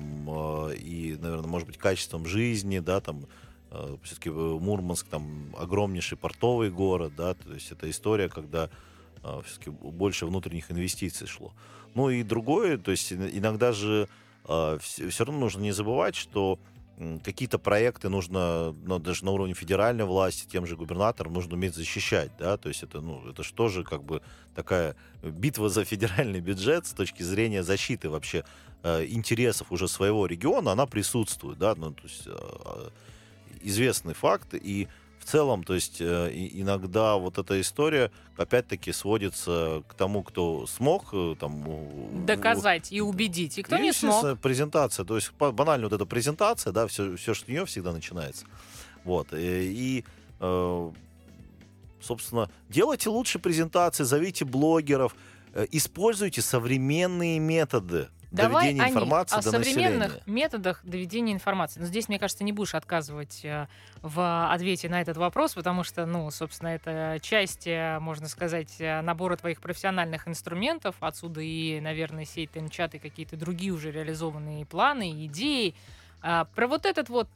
[0.70, 3.26] э, и, наверное, может быть, качеством жизни, да, там,
[4.02, 8.72] все-таки Мурманск там огромнейший портовый город, да, то есть это история, когда
[9.46, 11.54] все-таки больше внутренних инвестиций шло.
[11.96, 14.08] Ну и другое, то есть ин- иногда же
[14.44, 16.60] все, равно нужно не забывать, что
[17.24, 22.32] какие-то проекты нужно, ну, даже на уровне федеральной власти, тем же губернаторам нужно уметь защищать,
[22.38, 24.22] да, то есть это, ну, это же тоже как бы
[24.54, 28.44] такая битва за федеральный бюджет с точки зрения защиты вообще
[28.84, 32.90] э, интересов уже своего региона, она присутствует, да, ну, то есть э,
[33.62, 34.90] известный факт, и
[35.30, 41.10] целом, то есть э, и- иногда вот эта история опять-таки сводится к тому, кто смог
[41.14, 41.66] э, там
[42.26, 43.58] Доказать и убедить.
[43.58, 47.34] И кто и, не смог, презентация, то есть банально вот эта презентация, да, все, все
[47.34, 48.46] что с нее всегда начинается.
[49.04, 49.28] Вот.
[49.34, 50.04] э, И,
[50.40, 50.92] э,
[52.02, 55.16] собственно, делайте лучше презентации, зовите блогеров,
[55.72, 60.24] используйте современные методы Давай доведения они, информации о до современных населения.
[60.26, 61.80] методах доведения информации.
[61.80, 63.68] Но здесь, мне кажется, не будешь отказывать э,
[64.02, 69.02] в ответе на этот вопрос, потому что, ну, собственно, это часть, э, можно сказать, э,
[69.02, 70.96] набора твоих профессиональных инструментов.
[71.00, 75.74] Отсюда и, наверное, сеть чат и какие-то другие уже реализованные планы, идеи.
[76.22, 77.30] А, Про вот этот вот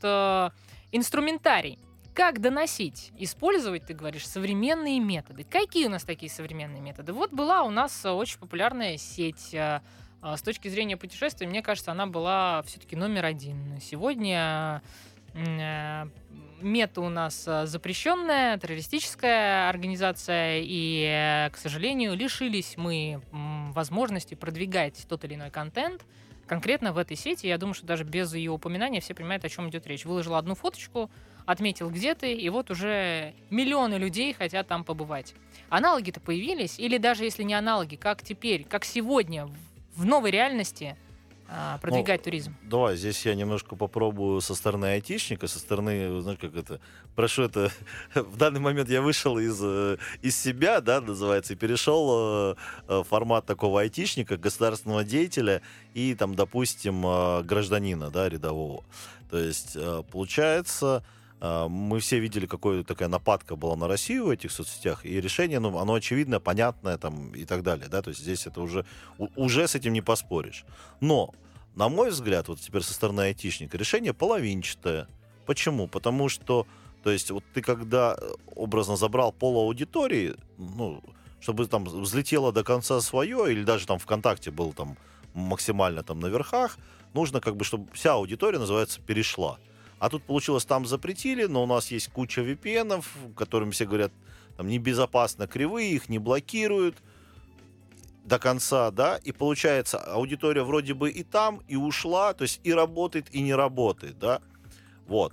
[0.92, 1.80] инструментарий.
[2.14, 3.12] Как доносить?
[3.18, 5.44] Использовать, ты говоришь, современные методы.
[5.44, 7.14] Какие у нас такие современные методы?
[7.14, 9.56] Вот была у нас очень популярная сеть
[10.24, 13.78] С точки зрения путешествий, мне кажется, она была все-таки номер один.
[13.82, 14.82] Сегодня
[15.34, 16.06] э,
[16.62, 25.06] мета у нас э, запрещенная, террористическая организация, и, э, к сожалению, лишились мы возможности продвигать
[25.10, 26.06] тот или иной контент.
[26.48, 29.70] Конкретно в этой сети, я думаю, что даже без ее упоминания все понимают, о чем
[29.70, 30.06] идет речь.
[30.06, 31.12] Выложила одну фоточку,
[31.46, 35.34] отметил, где ты, и вот уже миллионы людей хотят там побывать.
[35.68, 39.50] Аналоги-то появились, или даже если не аналоги, как теперь, как сегодня
[39.96, 40.96] в- новой реальности
[41.50, 42.56] а, продвигать туризм?
[42.64, 46.80] Давай, здесь я немножко попробую со стороны айтишника, со стороны, знаешь, как это,
[47.16, 47.70] прошу это,
[48.16, 52.56] в данный момент я вышел из, э, из себя, да, называется, и перешел э,
[52.88, 55.62] э, в формат такого айтишника, государственного деятеля
[55.94, 57.02] и, там, допустим,
[57.46, 58.84] гражданина, да, рядового.
[59.30, 59.78] То есть,
[60.12, 61.04] получается,
[61.42, 65.78] мы все видели, какая такая нападка была на Россию в этих соцсетях, и решение, ну,
[65.78, 68.86] оно очевидное, понятное, там, и так далее, да, то есть здесь это уже,
[69.18, 70.64] уже с этим не поспоришь.
[71.02, 71.34] Но
[71.76, 75.08] на мой взгляд, вот теперь со стороны айтишника, решение половинчатое.
[75.46, 75.88] Почему?
[75.88, 76.68] Потому что,
[77.04, 81.04] то есть, вот ты когда э, образно забрал пол аудитории, ну,
[81.40, 84.98] чтобы там взлетело до конца свое, или даже там ВКонтакте был там
[85.34, 86.78] максимально там на верхах,
[87.14, 89.58] нужно как бы, чтобы вся аудитория, называется, перешла.
[90.04, 93.02] А тут получилось, там запретили, но у нас есть куча VPN,
[93.38, 94.12] которым все говорят,
[94.58, 96.98] там небезопасно кривые, их не блокируют
[98.26, 102.74] до конца, да, и получается, аудитория вроде бы и там, и ушла, то есть и
[102.74, 104.42] работает, и не работает, да,
[105.08, 105.32] вот.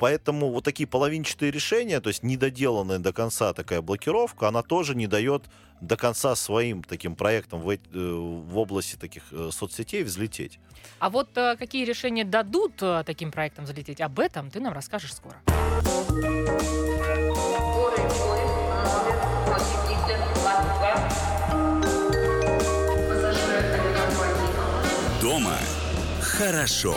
[0.00, 5.06] Поэтому вот такие половинчатые решения, то есть недоделанная до конца такая блокировка, она тоже не
[5.06, 5.44] дает
[5.82, 10.58] до конца своим таким проектам в, э, в области таких э, соцсетей взлететь.
[11.00, 15.36] А вот э, какие решения дадут таким проектам взлететь, об этом ты нам расскажешь скоро.
[25.20, 25.58] Дома
[26.22, 26.96] хорошо.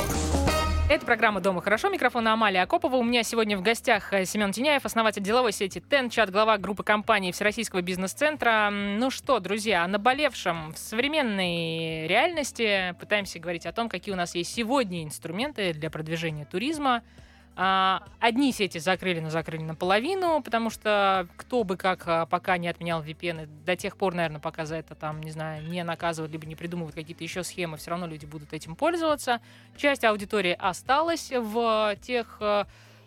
[0.89, 1.89] Это программа «Дома хорошо».
[1.89, 2.97] Микрофон Амалия Акопова.
[2.97, 7.31] У меня сегодня в гостях э, Семен Теняев, основатель деловой сети Тенчат, глава группы компаний
[7.31, 8.69] Всероссийского бизнес-центра.
[8.69, 14.35] Ну что, друзья, о наболевшем в современной реальности пытаемся говорить о том, какие у нас
[14.35, 17.01] есть сегодня инструменты для продвижения туризма–
[17.55, 23.03] одни сети закрыли, но закрыли наполовину, потому что кто бы как а, пока не отменял
[23.03, 26.55] VPN, до тех пор, наверное, пока за это там, не знаю, не наказывают, либо не
[26.55, 29.39] придумывают какие-то еще схемы, все равно люди будут этим пользоваться.
[29.77, 32.41] Часть аудитории осталась в тех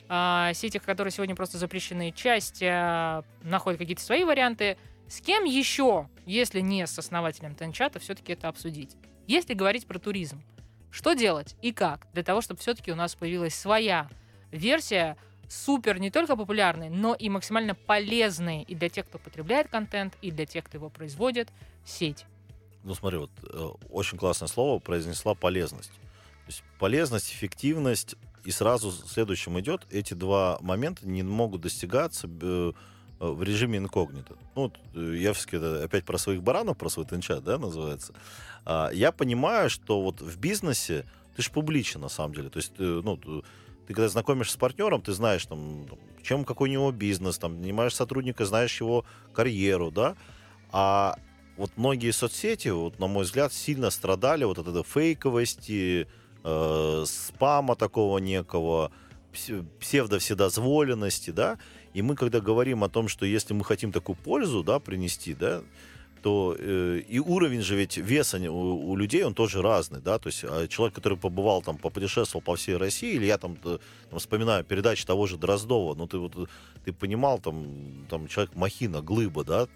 [0.08, 2.12] а, сетях, которые сегодня просто запрещены.
[2.12, 4.76] Часть а, находит какие-то свои варианты.
[5.08, 8.96] С кем еще, если не с основателем Тенчата, все-таки это обсудить?
[9.26, 10.42] Если говорить про туризм,
[10.90, 14.08] что делать и как для того, чтобы все-таки у нас появилась своя
[14.56, 15.16] версия
[15.48, 20.30] супер не только популярной, но и максимально полезной и для тех, кто потребляет контент, и
[20.30, 21.48] для тех, кто его производит,
[21.84, 22.26] сеть.
[22.84, 25.90] Ну смотри, вот э, очень классное слово произнесла полезность.
[25.90, 32.72] То есть полезность, эффективность, и сразу следующим идет, эти два момента не могут достигаться э,
[33.18, 34.36] в режиме инкогнито.
[34.54, 38.14] Ну, э, я все опять про своих баранов, про свой тенчат, да, называется.
[38.64, 42.48] А, я понимаю, что вот в бизнесе ты же публичен, на самом деле.
[42.48, 43.18] То есть, э, ну,
[43.86, 45.86] ты когда знакомишься с партнером, ты знаешь, там,
[46.22, 50.16] чем какой у него бизнес, там, нанимаешь сотрудника, знаешь его карьеру, да,
[50.72, 51.16] а
[51.56, 56.08] вот многие соцсети, вот, на мой взгляд, сильно страдали вот от этой фейковости,
[56.44, 58.90] э, спама такого некого,
[59.80, 61.58] псевдовседозволенности, да,
[61.94, 65.62] и мы, когда говорим о том, что если мы хотим такую пользу, да, принести, да,
[66.26, 70.26] то э, и уровень же ведь веса у, у людей, он тоже разный, да, то
[70.26, 74.64] есть а человек, который побывал там, попутешествовал по всей России, или я там, там вспоминаю
[74.64, 76.32] передачи того же Дроздова, ну ты вот,
[76.84, 77.64] ты понимал, там,
[78.10, 79.68] там человек махина, глыба, да,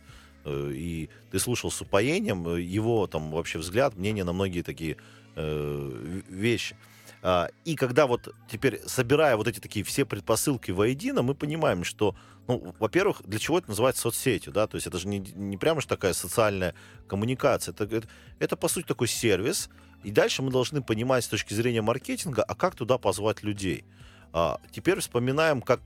[0.44, 4.96] э, и ты слушал с упоением э, его там вообще взгляд, мнение на многие такие
[5.36, 6.74] э, вещи.
[7.22, 12.14] А, и когда вот теперь, собирая вот эти такие все предпосылки воедино, мы понимаем, что,
[12.48, 15.80] ну, во-первых, для чего это называется соцсетью, да, то есть это же не, не прямо
[15.80, 16.74] же такая социальная
[17.08, 19.68] коммуникация, это, это, это, по сути, такой сервис,
[20.02, 23.84] и дальше мы должны понимать с точки зрения маркетинга, а как туда позвать людей.
[24.32, 25.80] А, теперь вспоминаем, как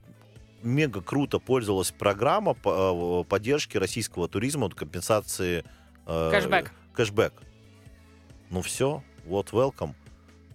[0.63, 5.63] мега круто пользовалась программа э, поддержки российского туризма, компенсации...
[6.05, 6.71] Э, кэшбэк.
[6.93, 7.33] Кэшбэк.
[8.49, 9.93] Ну все, вот, welcome.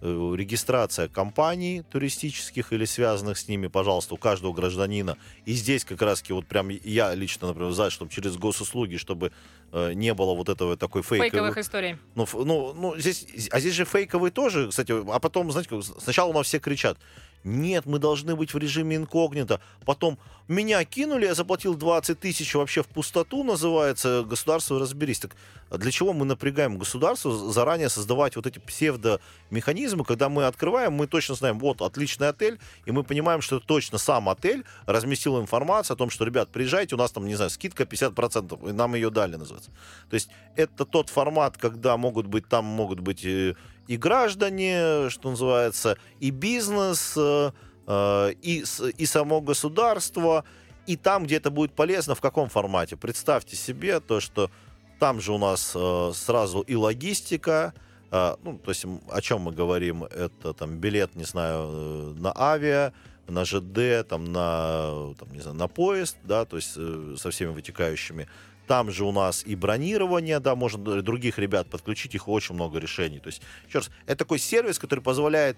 [0.03, 5.15] Э, регистрация компаний туристических или связанных с ними, пожалуйста, у каждого гражданина.
[5.45, 9.31] И здесь как раз вот прям я лично, например, за, чтобы через госуслуги, чтобы
[9.71, 11.29] э, не было вот этого такой фейковой...
[11.29, 11.97] Фейковых историй.
[12.15, 16.33] Ну, ну, ну, здесь, а здесь же фейковые тоже, кстати, а потом, знаете, сначала у
[16.33, 16.97] нас все кричат,
[17.43, 19.59] нет, мы должны быть в режиме инкогнито.
[19.85, 25.19] Потом меня кинули, я заплатил 20 тысяч вообще в пустоту, называется, государство разберись.
[25.19, 25.35] Так
[25.71, 31.07] а для чего мы напрягаем государство заранее создавать вот эти псевдомеханизмы, когда мы открываем, мы
[31.07, 35.97] точно знаем, вот, отличный отель, и мы понимаем, что точно сам отель разместил информацию о
[35.97, 39.37] том, что, ребят, приезжайте, у нас там, не знаю, скидка 50%, и нам ее дали,
[39.37, 39.71] называется.
[40.09, 43.55] То есть это тот формат, когда могут быть, там могут быть э,
[43.91, 47.51] и граждане, что называется, и бизнес, э,
[47.87, 48.63] э, и,
[48.97, 50.45] и само государство,
[50.87, 52.95] и там, где это будет полезно, в каком формате.
[52.95, 54.49] Представьте себе то, что
[54.97, 57.73] там же у нас э, сразу и логистика,
[58.11, 62.91] ну, то есть о чем мы говорим, это там билет, не знаю, на авиа,
[63.27, 68.27] на ЖД, там, на, там, не знаю, на поезд, да, то есть со всеми вытекающими
[68.71, 73.19] там же у нас и бронирование, да, можно других ребят подключить, их очень много решений.
[73.19, 75.57] То есть, еще раз, это такой сервис, который позволяет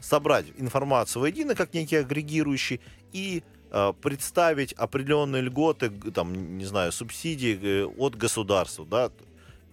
[0.00, 2.80] собрать информацию воедино, как некий агрегирующий,
[3.12, 9.10] и э, представить определенные льготы, там, не знаю, субсидии э, от государства, да,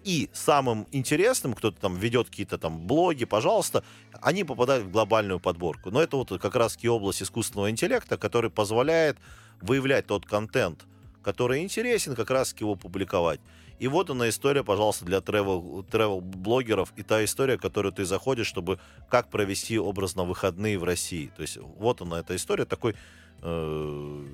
[0.04, 3.86] и самым интересным, кто-то там ведет какие-то там блоги, пожалуйста,
[4.22, 5.92] они попадают в глобальную подборку.
[5.92, 9.18] Но это вот как раз и область искусственного интеллекта, который позволяет
[9.62, 10.86] выявлять тот контент,
[11.22, 13.40] который интересен, как раз его публиковать.
[13.80, 18.46] И вот она история, пожалуйста, для travel, travel блогеров и та история, которую ты заходишь,
[18.46, 18.80] чтобы
[19.10, 21.32] как провести образно выходные в России.
[21.36, 22.96] То есть вот она эта история, такой
[23.42, 24.26] э,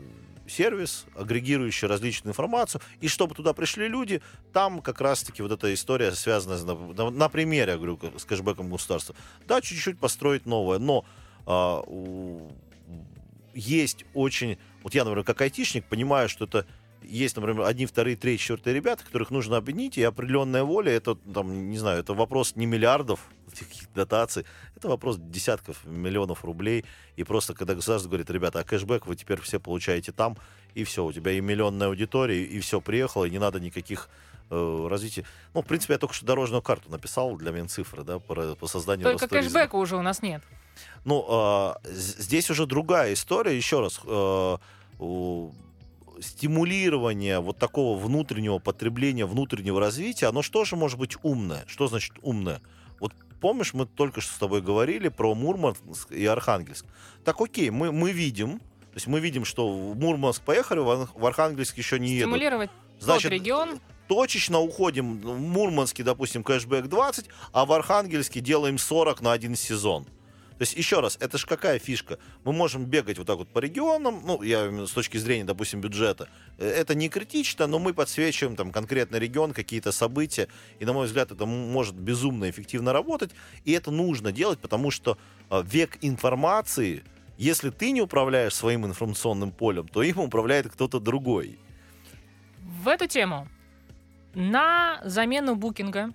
[0.48, 4.22] сервис, агрегирующий различную информацию, и чтобы туда пришли люди,
[4.52, 8.70] там как раз-таки вот эта история связана на, на, на примере, я говорю, с кэшбэком
[8.70, 9.16] государства.
[9.48, 11.06] Да, чуть-чуть построить новое, но
[11.46, 12.52] у,
[13.58, 14.58] есть очень...
[14.84, 16.66] Вот я, например, как айтишник, понимаю, что это
[17.02, 21.70] есть, например, одни, вторые, третьи, четвертые ребята, которых нужно объединить, и определенная воля, это, там,
[21.70, 23.20] не знаю, это вопрос не миллиардов
[23.58, 29.08] таких дотаций, это вопрос десятков миллионов рублей, и просто когда государство говорит, ребята, а кэшбэк
[29.08, 30.38] вы теперь все получаете там,
[30.76, 34.10] и все, у тебя и миллионная аудитория, и все, приехало, и не надо никаких
[34.50, 35.26] э, развития.
[35.54, 39.04] Ну, в принципе, я только что дорожную карту написал для Минцифры, да, по, по созданию
[39.04, 40.44] Только кэшбэка уже у нас нет.
[41.06, 43.56] Ну, э, здесь уже другая история.
[43.56, 44.58] Еще раз, э,
[45.00, 45.52] у-
[46.22, 51.64] стимулирование вот такого внутреннего потребления, внутреннего развития, оно что же может быть умное?
[51.68, 52.62] Что значит умное?
[53.00, 56.86] Вот помнишь, мы только что с тобой говорили про Мурманск и Архангельск.
[57.24, 61.78] Так окей, мы, мы видим, то есть мы видим, что в Мурманск поехали, в Архангельск
[61.78, 62.34] еще не едут.
[62.34, 63.80] Стимулировать Значит, тот регион.
[64.08, 70.06] Точечно уходим в Мурманске, допустим, кэшбэк 20, а в Архангельске делаем 40 на один сезон.
[70.06, 72.18] То есть, еще раз, это же какая фишка?
[72.44, 76.30] Мы можем бегать вот так вот по регионам, ну, я с точки зрения, допустим, бюджета.
[76.58, 80.48] Э, Это не критично, но мы подсвечиваем там конкретный регион, какие-то события,
[80.80, 83.32] и, на мой взгляд, это может безумно эффективно работать,
[83.66, 85.20] и это нужно делать, потому что
[85.52, 87.04] э, век информации,
[87.38, 91.60] если ты не управляешь своим информационным полем, то им управляет кто-то другой.
[92.84, 93.48] В эту тему
[94.38, 96.12] на замену букинга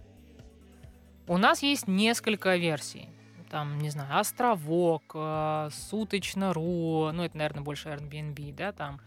[1.26, 3.08] у нас есть несколько версий.
[3.50, 9.00] Там, не знаю, Островок, э, Суточно.ру, ну, это, наверное, больше Airbnb, да, там.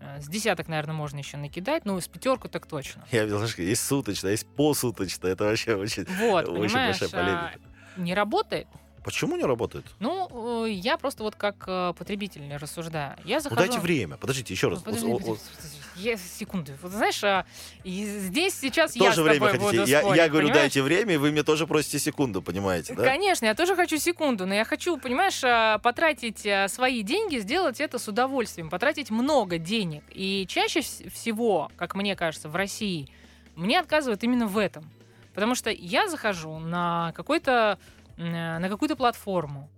[0.00, 3.04] Э, С десяток, наверное, можно еще накидать, ну, с пятерку так точно.
[3.10, 5.26] Я видел, что есть суточно, есть посуточно.
[5.26, 7.52] Это вообще очень, Вот, очень большая полемика.
[7.96, 8.66] а, не работает.
[9.04, 9.84] Почему не работает?
[9.98, 13.16] Ну, э, я просто вот как э, потребитель рассуждаю.
[13.24, 13.60] Я Ну захожу...
[13.60, 14.16] дайте время.
[14.16, 14.78] Подождите, еще раз.
[14.78, 15.78] Ну, подожди, подожди, подожди.
[15.96, 16.72] Я- секунду.
[16.82, 17.44] Вот знаешь, а,
[17.84, 19.64] и здесь сейчас я Тоже время хотите?
[19.64, 20.62] буду Я, спорить, я говорю, понимаешь?
[20.72, 23.02] дайте время, и вы мне тоже просите секунду, понимаете, да?
[23.04, 27.80] Конечно, я тоже хочу секунду, но я хочу, понимаешь, а, потратить а, свои деньги, сделать
[27.80, 30.04] это с удовольствием, потратить много денег.
[30.10, 33.08] И чаще вс- всего, как мне кажется, в России
[33.56, 34.88] мне отказывают именно в этом.
[35.34, 37.78] Потому что я захожу на какой-то
[38.16, 39.70] на какую-то платформу,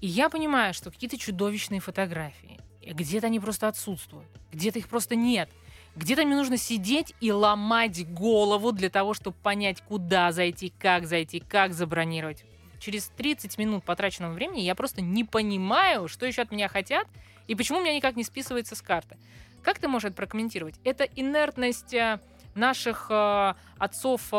[0.00, 5.48] и я понимаю, что какие-то чудовищные фотографии, где-то они просто отсутствуют, где-то их просто нет.
[5.96, 11.40] Где-то мне нужно сидеть и ломать голову для того, чтобы понять, куда зайти, как зайти,
[11.40, 12.44] как забронировать.
[12.78, 17.08] Через 30 минут потраченного времени я просто не понимаю, что еще от меня хотят
[17.48, 19.16] и почему у меня никак не списывается с карты.
[19.62, 20.74] Как ты можешь это прокомментировать?
[20.84, 22.20] Это инертность э,
[22.56, 24.36] наших э, отцов, э,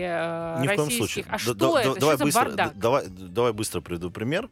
[0.00, 0.96] э, Ни в коем российских.
[0.96, 1.24] случае.
[1.28, 1.94] А Да- что да- это?
[1.94, 2.78] да- давай что быстро, за бардак?
[2.78, 4.48] Давай, давай быстро приведу пример.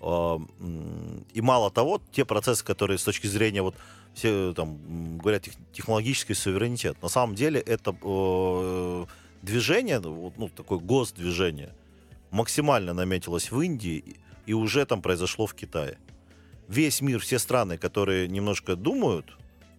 [0.00, 3.74] М, И мало того, те процессы, которые с точки зрения вот
[4.12, 9.06] все там говорят тех- технологический суверенитет, на самом деле это э,
[9.42, 11.72] движение, вот, ну такое госдвижение,
[12.30, 15.96] максимально наметилось в Индии и уже там произошло в Китае.
[16.68, 19.26] Весь мир, все страны, которые немножко думают,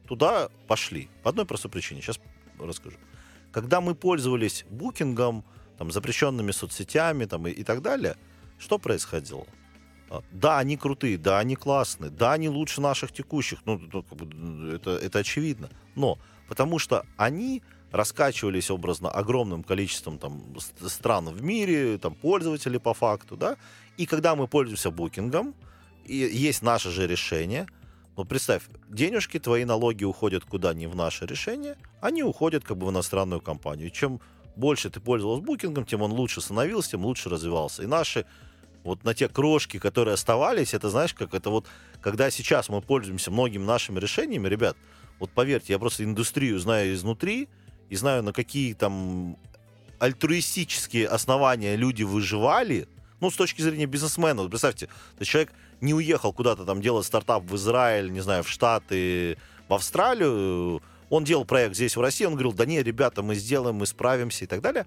[0.07, 1.09] туда пошли.
[1.23, 2.01] По одной простой причине.
[2.01, 2.19] Сейчас
[2.59, 2.97] расскажу.
[3.51, 5.43] Когда мы пользовались букингом,
[5.77, 8.15] там, запрещенными соцсетями там, и, и так далее,
[8.57, 9.45] что происходило?
[10.09, 14.75] А, Да, они крутые, да, они классные, да, они лучше наших текущих, ну, ну, бы,
[14.75, 15.69] это, это очевидно.
[15.95, 20.43] Но потому что они раскачивались образно огромным количеством там,
[20.87, 23.57] стран в мире, там, пользователей по факту, да,
[23.97, 25.55] и когда мы пользуемся букингом,
[26.05, 27.67] и есть наше же решение,
[28.17, 32.88] ну, представь, денежки, твои налоги уходят куда не в наше решение, они уходят как бы
[32.88, 33.89] в иностранную компанию.
[33.89, 34.21] Чем
[34.56, 37.84] больше ты пользовался букингом, тем он лучше становился, тем лучше развивался.
[37.84, 38.25] И наши
[38.86, 41.65] вот на те крошки, которые оставались, это знаешь, как это вот,
[42.01, 44.78] когда сейчас мы пользуемся многими нашими решениями, ребят,
[45.19, 47.49] вот поверьте, я просто индустрию знаю изнутри
[47.89, 49.38] и знаю, на какие там
[49.99, 52.88] альтруистические основания люди выживали,
[53.19, 57.43] ну, с точки зрения бизнесмена, вот представьте, есть человек не уехал куда-то там делать стартап
[57.43, 62.33] в Израиль, не знаю, в Штаты, в Австралию, он делал проект здесь, в России, он
[62.33, 64.85] говорил, да не, ребята, мы сделаем, мы справимся и так далее.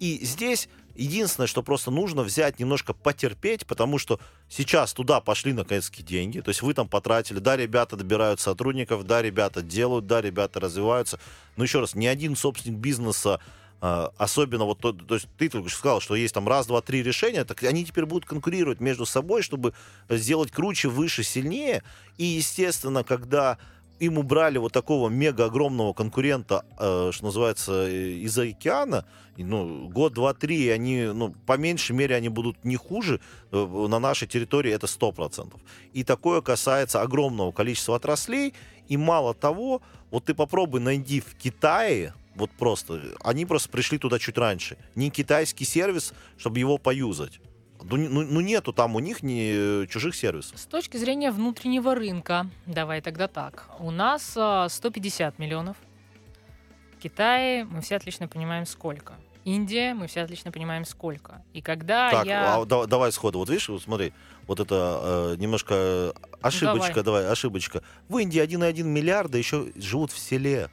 [0.00, 6.02] И здесь единственное, что просто нужно взять, немножко потерпеть, потому что сейчас туда пошли наконец-таки
[6.02, 10.60] деньги, то есть вы там потратили, да, ребята добирают сотрудников, да, ребята делают, да, ребята
[10.60, 11.18] развиваются.
[11.56, 13.40] Но еще раз, ни один собственник бизнеса
[13.82, 17.02] особенно вот то, то есть ты только что сказал, что есть там раз, два, три
[17.02, 19.74] решения, так они теперь будут конкурировать между собой, чтобы
[20.08, 21.82] сделать круче, выше, сильнее.
[22.16, 23.58] И, естественно, когда
[24.02, 29.04] им убрали вот такого мега огромного конкурента, э, что называется, э, из океана,
[29.36, 33.20] ну, год, два, три, они, ну, по меньшей мере, они будут не хуже
[33.52, 35.54] э, на нашей территории, это 100%.
[35.92, 38.54] И такое касается огромного количества отраслей,
[38.88, 44.18] и мало того, вот ты попробуй найди в Китае, вот просто, они просто пришли туда
[44.18, 47.40] чуть раньше, не китайский сервис, чтобы его поюзать.
[47.84, 50.58] Ну, ну, ну нету там у них ни э, чужих сервисов.
[50.58, 53.68] С точки зрения внутреннего рынка, давай тогда так.
[53.80, 55.76] У нас а, 150 миллионов.
[56.96, 59.14] В Китае мы все отлично понимаем сколько.
[59.44, 61.42] Индия, мы все отлично понимаем сколько.
[61.52, 62.54] И когда Так, я...
[62.54, 63.38] а да- давай сходу.
[63.38, 64.12] Вот видишь, вот смотри,
[64.46, 67.26] вот это э, немножко э, ошибочка, давай.
[67.26, 67.82] ошибочка.
[68.08, 70.70] В Индии 1,1 миллиарда еще живут в селе.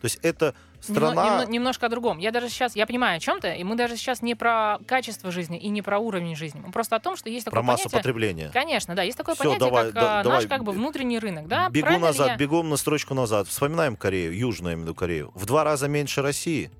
[0.00, 1.24] То есть это страна...
[1.44, 2.18] немно- немножко о другом.
[2.18, 5.58] Я даже сейчас, я понимаю о чем-то, и мы даже сейчас не про качество жизни
[5.58, 6.60] и не про уровень жизни.
[6.64, 7.98] Мы просто о том, что есть такое про массу понятие...
[8.00, 8.50] потребления.
[8.52, 10.38] Конечно, да, есть такое Всё, понятие, давай, как да- давай.
[10.40, 11.68] наш как бы внутренний рынок, да?
[11.70, 12.36] Бегу Правильно назад, я?
[12.36, 13.48] бегом на строчку назад.
[13.48, 15.30] Вспоминаем Корею, Южную, я имею в виду Корею.
[15.34, 16.70] В два раза меньше России.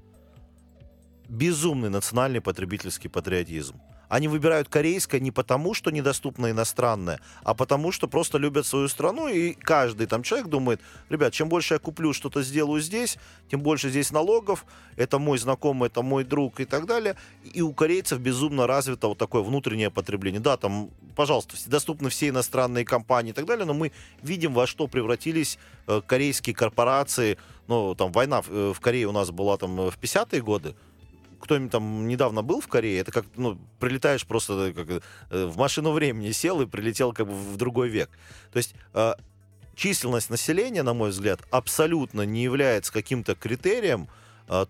[1.29, 3.81] Безумный национальный потребительский патриотизм.
[4.13, 9.27] Они выбирают корейское не потому, что недоступно иностранное, а потому, что просто любят свою страну,
[9.27, 13.17] и каждый там человек думает, ребят, чем больше я куплю, что-то сделаю здесь,
[13.51, 17.17] тем больше здесь налогов, это мой знакомый, это мой друг и так далее.
[17.55, 20.43] И у корейцев безумно развито вот такое внутреннее потребление.
[20.43, 24.89] Да, там, пожалуйста, доступны все иностранные компании и так далее, но мы видим, во что
[24.89, 27.39] превратились э, корейские корпорации.
[27.67, 30.75] Ну, там, война в, э, Корее у нас была там э, в 50-е годы,
[31.43, 35.57] кто-нибудь там недавно был в Корее, это как, ну, прилетаешь просто э, как, э, в
[35.57, 38.09] машину времени сел и прилетел как бы в другой век.
[38.53, 39.15] То есть э,
[39.75, 44.09] численность населения, на мой взгляд, абсолютно не является каким-то критерием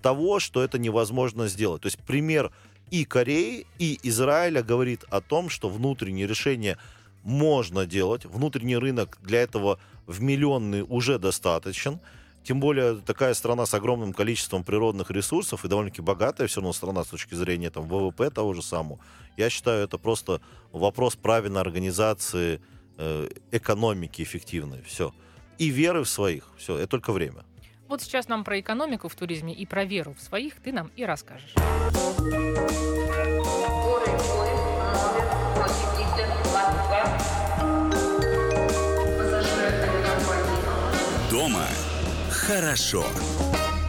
[0.03, 1.83] того, что это невозможно сделать.
[1.83, 2.53] То есть пример
[2.91, 6.77] и Кореи, и Израиля говорит о том, что внутренние решения
[7.25, 12.01] можно делать, внутренний рынок для этого в миллионный уже достаточен.
[12.45, 17.05] Тем более такая страна с огромным количеством природных ресурсов и довольно-таки богатая все равно страна
[17.05, 18.99] с точки зрения там, ВВП того же самого.
[19.37, 20.41] Я считаю, это просто
[20.73, 22.61] вопрос правильной организации
[22.99, 24.83] э, экономики эффективной.
[24.83, 25.15] Все.
[25.59, 26.49] И веры в своих.
[26.57, 27.45] Все, это только время.
[27.89, 31.05] Вот сейчас нам про экономику в туризме и про веру в своих ты нам и
[31.05, 31.55] расскажешь.
[42.43, 43.05] Хорошо.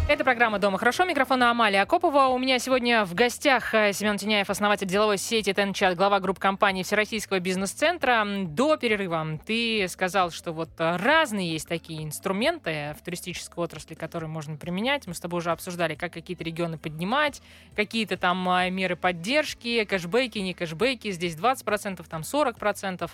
[0.08, 1.06] Это программа «Дома хорошо».
[1.06, 2.28] Микрофон Амалия Акопова.
[2.28, 6.84] У меня сегодня в гостях э, Семен Тиняев, основатель деловой сети Тенчат, глава групп компаний
[6.84, 8.24] Всероссийского бизнес-центра.
[8.46, 14.56] До перерыва ты сказал, что вот разные есть такие инструменты в туристической отрасли, которые можно
[14.56, 15.08] применять.
[15.08, 17.42] Мы с тобой уже обсуждали, как какие-то регионы поднимать,
[17.76, 21.10] какие-то там э, меры поддержки, кэшбэки, не кэшбэки.
[21.12, 23.10] Здесь 20%, там 40%.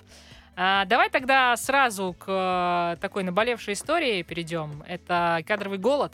[0.61, 4.83] А, Давай тогда сразу к э, такой наболевшей истории перейдем.
[4.85, 6.11] Это кадровый голод.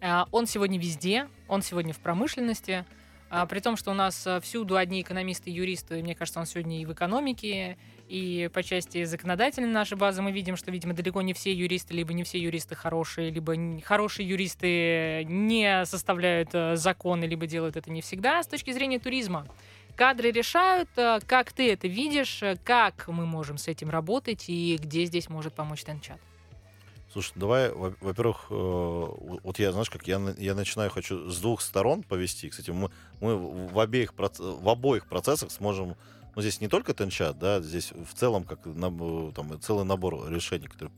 [0.00, 2.84] А, Он сегодня везде, он сегодня в промышленности.
[3.28, 6.46] А, При том, что у нас а, всюду одни экономисты и юристы, мне кажется, он
[6.46, 7.76] сегодня и в экономике,
[8.08, 12.12] и по части законодательной нашей базы мы видим, что, видимо, далеко не все юристы, либо
[12.12, 18.00] не все юристы хорошие, либо хорошие юристы не составляют э, законы, либо делают это не
[18.00, 18.44] всегда.
[18.44, 19.44] С точки зрения туризма,
[19.98, 24.78] кадры решают, э, как ты это видишь, э, как мы можем с этим работать и
[24.80, 26.20] где здесь может помочь Тенчат.
[27.12, 31.60] Слушай, давай, во- во-первых, э, вот я, знаешь, как я, я начинаю, хочу с двух
[31.60, 32.48] сторон повести.
[32.48, 32.90] Кстати, мы,
[33.20, 33.36] мы
[33.68, 35.96] в, обеих, в обоих процессах сможем,
[36.36, 40.92] ну, здесь не только тенчат, да, здесь в целом как там, целый набор решений, которые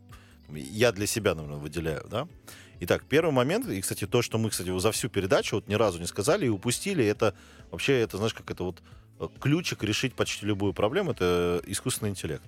[0.48, 2.28] я для себя, наверное, выделяю, да.
[2.82, 6.00] Итак, первый момент, и, кстати, то, что мы, кстати, за всю передачу вот ни разу
[6.00, 7.34] не сказали и упустили, это
[7.70, 8.82] вообще, это, знаешь, как это вот
[9.18, 12.42] э, ключик решить почти любую проблему, это искусственный интеллект.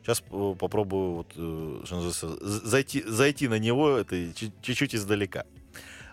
[0.00, 5.44] Сейчас э, попробую вот, э, что называется, зайти, зайти на него это чуть- чуть-чуть издалека.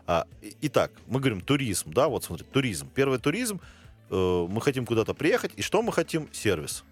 [0.08, 0.26] А,
[0.62, 2.90] итак, мы говорим туризм, да, вот смотри, туризм.
[2.96, 3.62] Первый туризм,
[4.10, 6.30] э, мы хотим куда-то приехать, и что мы хотим?
[6.34, 6.84] Сервис.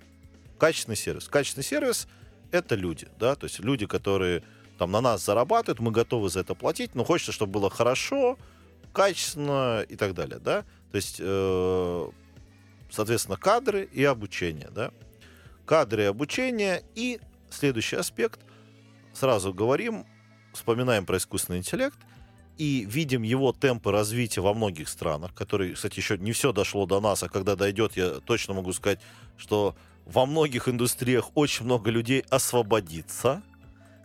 [0.59, 1.27] Качественный сервис.
[1.29, 2.07] Качественный сервис—
[2.51, 4.43] это люди, да, то есть люди, которые
[4.79, 8.37] там на нас зарабатывают, мы готовы за это платить, но хочется, чтобы было хорошо,
[8.93, 10.63] качественно и так далее, да.
[10.91, 12.09] То есть, э,
[12.89, 14.91] соответственно, кадры и обучение, да
[15.69, 16.81] кадры и обучение.
[16.95, 17.19] И
[17.51, 18.39] следующий аспект,
[19.13, 20.03] сразу говорим,
[20.51, 21.99] вспоминаем про искусственный интеллект
[22.57, 26.99] и видим его темпы развития во многих странах, которые, кстати, еще не все дошло до
[26.99, 28.99] нас, а когда дойдет, я точно могу сказать,
[29.37, 29.75] что
[30.07, 33.43] во многих индустриях очень много людей освободится.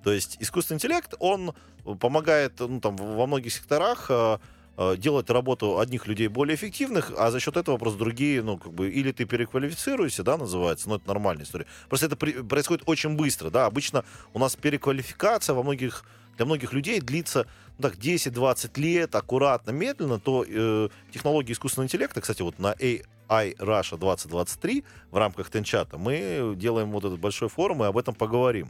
[0.04, 1.54] То есть искусственный интеллект, он
[1.98, 4.38] помогает ну, там, во многих секторах э,
[4.76, 8.74] э, делать работу одних людей более эффективных, а за счет этого просто другие, ну, как
[8.74, 11.66] бы, или ты переквалифицируешься, да, называется, но это нормальная история.
[11.88, 16.04] Просто это при- происходит очень быстро, да, обычно у нас переквалификация во многих,
[16.36, 17.46] для многих людей длится
[17.78, 23.56] ну, так, 10-20 лет, аккуратно, медленно, то э, технологии искусственного интеллекта, кстати, вот на AI
[23.56, 28.68] Russia 2023 в рамках Тенчата мы делаем вот этот большой форум и об этом поговорим.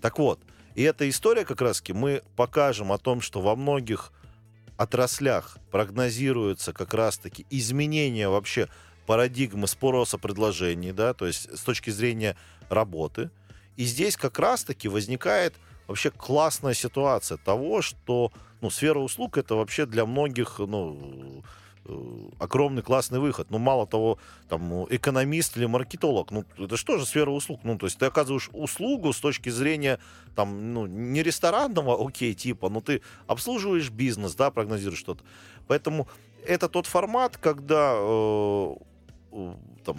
[0.00, 0.40] Так вот,
[0.74, 4.12] и эта история как раз-таки мы покажем о том, что во многих
[4.76, 8.68] отраслях прогнозируется как раз-таки изменение вообще
[9.06, 12.36] парадигмы спроса предложений, да, то есть с точки зрения
[12.68, 13.30] работы.
[13.76, 15.54] И здесь как раз-таки возникает
[15.86, 21.42] вообще классная ситуация того, что ну, сфера услуг это вообще для многих ну,
[22.38, 23.50] огромный классный выход.
[23.50, 24.18] Ну, мало того,
[24.48, 27.60] там, ну, экономист или маркетолог, ну, это что же сфера услуг?
[27.64, 29.98] Ну, то есть ты оказываешь услугу с точки зрения,
[30.36, 35.24] там, ну, не ресторанного, окей, типа, но ты обслуживаешь бизнес, да, прогнозируешь что-то.
[35.66, 36.08] Поэтому
[36.46, 38.74] это тот формат, когда э,
[39.32, 39.54] э,
[39.84, 39.96] там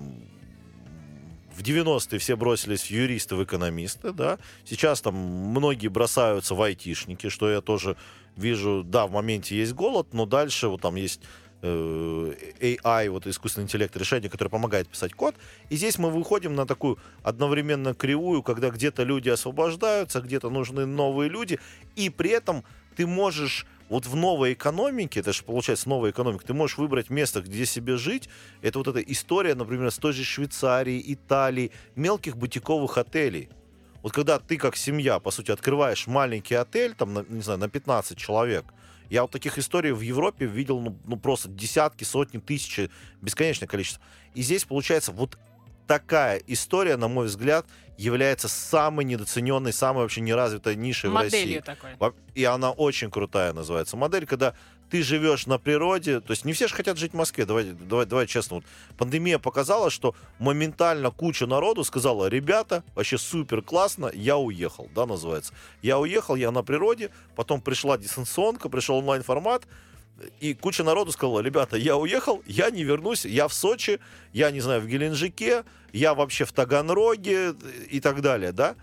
[1.54, 4.40] в 90-е все бросились в юристы, в экономисты, да.
[4.66, 7.96] Сейчас там многие бросаются в айтишники, что я тоже
[8.36, 11.26] вижу, да, в моменте есть голод, но дальше вот там есть э,
[11.64, 15.36] AI, вот искусственный интеллект, решение, которое помогает писать код.
[15.70, 21.30] И здесь мы выходим на такую одновременно кривую, когда где-то люди освобождаются, где-то нужны новые
[21.30, 21.60] люди,
[21.96, 22.64] и при этом
[22.96, 27.42] ты можешь вот в новой экономике, это же получается новая экономика, ты можешь выбрать место,
[27.42, 28.30] где себе жить.
[28.62, 33.50] Это вот эта история, например, с той же Швейцарии, Италии, мелких бутиковых отелей.
[34.02, 37.70] Вот когда ты как семья, по сути, открываешь маленький отель, там, на, не знаю, на
[37.70, 38.66] 15 человек,
[39.10, 42.90] я вот таких историй в Европе видел, ну, ну просто десятки, сотни, тысячи,
[43.22, 44.02] бесконечное количество.
[44.34, 45.38] И здесь получается вот
[45.88, 47.66] такая история, на мой взгляд,
[47.98, 51.40] является самой недооцененной, самой вообще неразвитой нишей в России.
[51.40, 52.14] Моделью такой.
[52.34, 54.56] И она очень крутая называется модель, когда
[54.90, 58.06] ты живешь на природе, то есть не все же хотят жить в Москве, давай, давай,
[58.06, 58.66] давай честно, вот
[58.98, 65.54] пандемия показала, что моментально куча народу сказала, ребята, вообще супер классно, я уехал, да, называется.
[65.82, 69.64] Я уехал, я на природе, потом пришла дистанционка, пришел онлайн-формат,
[70.40, 74.00] и куча народу сказала, ребята, я уехал, я не вернусь, я в Сочи,
[74.32, 77.56] я, не знаю, в Геленджике, я вообще в Таганроге
[77.90, 78.76] и так далее, да.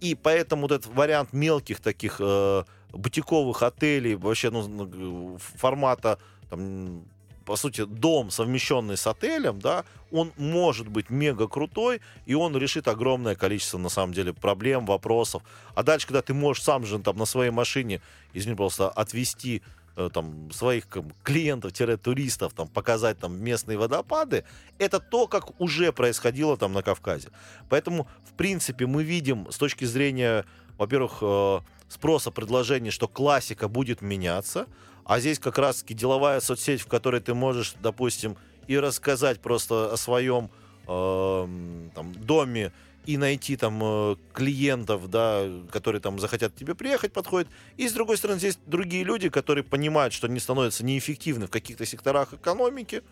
[0.00, 2.64] И поэтому вот этот вариант мелких таких э,
[2.94, 6.18] бутиковых отелей, вообще ну, ну, формата,
[6.50, 7.04] там,
[7.44, 12.88] по сути, дом, совмещенный с отелем, да, он может быть мега крутой, и он решит
[12.88, 15.42] огромное количество, на самом деле, проблем, вопросов.
[15.74, 18.00] А дальше, когда ты можешь сам же там на своей машине,
[18.32, 19.62] извини, просто отвезти
[19.96, 20.86] э, там своих
[21.22, 24.44] клиентов-туристов, там показать там местные водопады,
[24.78, 27.28] это то, как уже происходило там на Кавказе.
[27.68, 30.44] Поэтому, в принципе, мы видим с точки зрения,
[30.78, 34.66] во-первых, э, спроса, предложения, что классика будет меняться,
[35.04, 39.96] а здесь как раз-таки деловая соцсеть, в которой ты можешь, допустим, и рассказать просто о
[39.96, 40.50] своем
[40.86, 42.72] эм, там, доме
[43.06, 47.48] и найти там э, клиентов, да, которые там захотят к тебе приехать, подходят.
[47.76, 51.84] И с другой стороны, здесь другие люди, которые понимают, что они становятся неэффективны в каких-то
[51.84, 53.02] секторах экономики.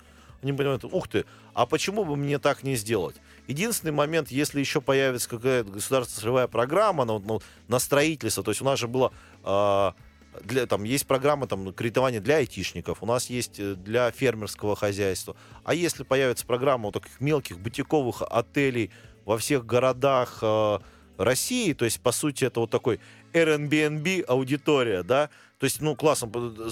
[0.42, 1.24] Они понимают, ух ты,
[1.54, 3.16] а почему бы мне так не сделать?
[3.46, 8.60] Единственный момент, если еще появится какая-то государственная целевая программа на, ну, на строительство, то есть
[8.60, 9.12] у нас же было
[9.44, 9.94] а,
[10.42, 15.36] для, там есть программа там, кредитования для айтишников, у нас есть э, для фермерского хозяйства.
[15.62, 18.90] А если появится программа вот таких мелких бутиковых отелей
[19.24, 20.78] во всех городах э,
[21.18, 23.00] России, то есть, по сути, это вот такой
[23.32, 26.28] Airbnb аудитория, да, то есть, ну, классно,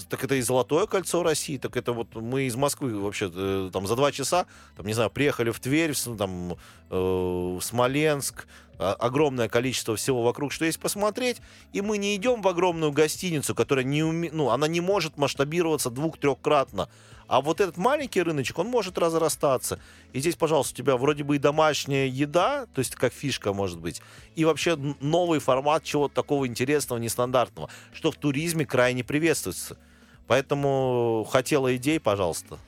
[0.09, 3.87] так это и Золотое кольцо России, так это вот мы из Москвы вообще э, там
[3.87, 4.47] за два часа,
[4.77, 6.57] там, не знаю, приехали в Тверь, в, там, э,
[6.91, 8.49] в Смоленск,
[8.81, 11.41] а- огромное количество всего вокруг, что есть посмотреть,
[11.73, 14.31] и мы не идем в огромную гостиницу, которая не уме...
[14.33, 16.89] ну, она не может масштабироваться двух-трехкратно.
[17.31, 19.79] А вот этот маленький рыночек, он может разрастаться.
[20.13, 23.79] И здесь, пожалуйста, у тебя вроде бы и домашняя еда, то есть как фишка может
[23.79, 24.03] быть,
[24.35, 29.79] и вообще новый формат чего-то такого интересного, нестандартного, что в туризме крайне приветствуется.
[30.27, 32.59] Поэтому хотела идей, пожалуйста.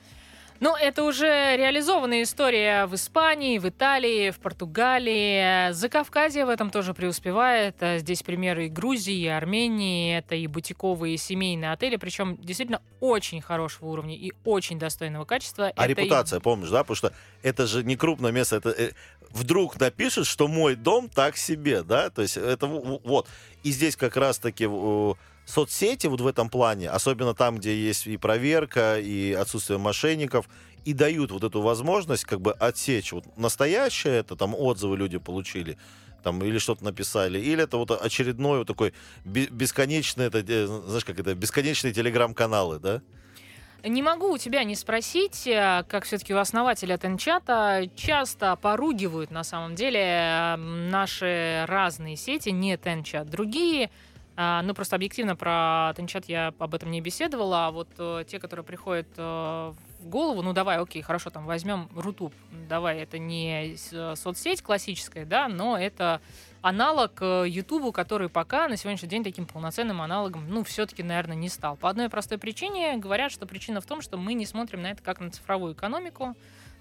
[0.59, 1.25] Ну, это уже
[1.57, 5.71] реализованная история в Испании, в Италии, в Португалии.
[5.73, 7.75] Закавказье в этом тоже преуспевает.
[7.81, 10.17] А Здесь примеры и Грузии, и Армении.
[10.17, 11.97] Это и бутиковые, и семейные отели.
[11.97, 15.71] Причем действительно очень хорошего уровня и очень достойного качества.
[15.75, 16.83] А Это и- репутация, помнишь, да?
[16.83, 18.91] Потому что это же не крупное место, это э,
[19.31, 22.09] вдруг напишут, что мой дом так себе, да?
[22.09, 23.27] То есть это вот.
[23.63, 25.13] И здесь как раз-таки э,
[25.45, 30.47] соцсети вот в этом плане, особенно там, где есть и проверка, и отсутствие мошенников,
[30.85, 35.77] и дают вот эту возможность как бы отсечь вот настоящее это, там отзывы люди получили,
[36.23, 38.93] там или что-то написали, или это вот очередной вот такой
[39.25, 43.01] бе- бесконечный, это, э, знаешь, как это, бесконечные телеграм-каналы, да?
[43.83, 49.43] Не могу у тебя не спросить, э, как все-таки у основателя Тенчата часто поругивают на
[49.43, 53.89] самом деле э, наши разные сети, не Тенчат, другие.
[54.35, 58.39] А, Ну, просто объективно про Тенчат я об этом не беседовала, а вот э, те,
[58.39, 62.33] которые приходят э, в голову, ну, давай, окей, хорошо, там, возьмем Рутуб,
[62.67, 66.19] давай, это не э, соцсеть классическая, да, но это
[66.63, 71.77] аналог Ютубу, который пока на сегодняшний день таким полноценным аналогом, ну, все-таки, наверное, не стал.
[71.77, 75.03] По одной простой причине говорят, что причина в том, что мы не смотрим на это
[75.03, 76.35] как на цифровую экономику.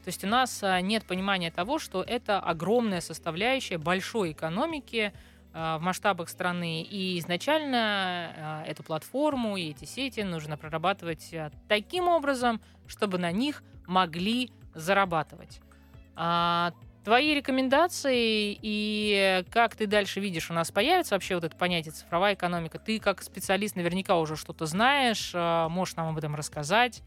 [0.05, 5.13] То есть у нас нет понимания того, что это огромная составляющая большой экономики
[5.53, 6.83] в масштабах страны.
[6.83, 13.33] И изначально а, эту платформу и эти сети нужно прорабатывать а, таким образом, чтобы на
[13.33, 15.61] них могли зарабатывать.
[16.17, 16.73] А,
[17.05, 22.35] Твои рекомендации и как ты дальше видишь, у нас появится вообще вот это понятие цифровая
[22.35, 22.79] экономика?
[22.79, 27.03] Ты как специалист наверняка уже что-то знаешь, а, можешь нам об этом рассказать.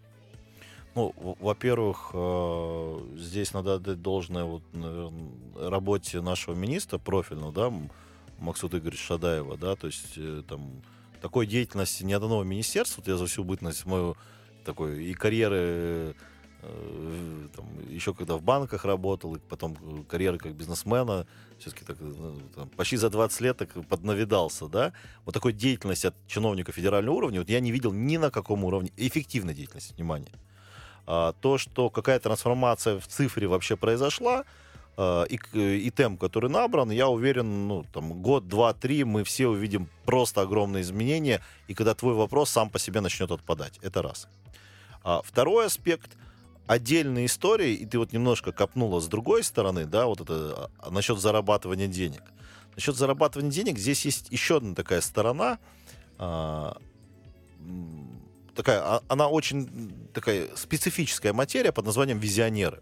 [0.96, 5.12] Ну, во-первых, э, здесь надо отдать должное вот, наверно,
[5.70, 7.74] работе нашего министра профильного, да,
[8.40, 10.82] М- Максута Игоревича Шадаева, да, то есть э, там
[11.22, 14.16] такой деятельности ни одного министерства, вот я за всю бытность мою
[14.64, 16.16] такой и карьеры
[16.62, 21.28] э, там, еще когда в банках работал, и потом э, карьеры как бизнесмена,
[21.60, 24.94] все-таки так, э, там, почти за 20 лет так поднавидался, да,
[25.26, 28.92] вот такой деятельности от чиновника федерального уровня, вот я не видел ни на каком уровне
[28.98, 30.32] эффективной деятельности, внимание.
[31.08, 34.44] А, то, что какая трансформация в цифре вообще произошла,
[34.98, 39.48] и, к- и темп, который набран, я уверен, ну, там, год, два, три мы все
[39.48, 43.80] увидим просто огромные изменения, и когда твой вопрос сам по себе начнет отпадать.
[43.82, 44.28] Это раз.
[45.04, 46.12] А второй аспект
[46.68, 51.20] отдельные истории, и ты вот немножко копнула с другой стороны, да, вот это а, насчет
[51.20, 52.24] зарабатывания денег.
[52.76, 55.60] Насчет зарабатывания денег здесь есть еще одна такая сторона,
[56.18, 56.78] а,
[58.56, 62.82] такая, а- она очень такая специфическая материя под названием визионеры.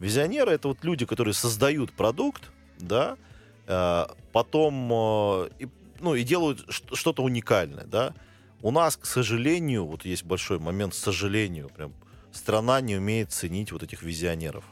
[0.00, 3.18] Визионеры это вот люди, которые создают продукт, да,
[3.66, 5.68] э, потом э, и,
[6.00, 8.14] ну, и делают что-то уникальное, да.
[8.62, 11.92] У нас, к сожалению, вот есть большой момент, к сожалению, прям
[12.32, 14.64] страна не умеет ценить вот этих визионеров.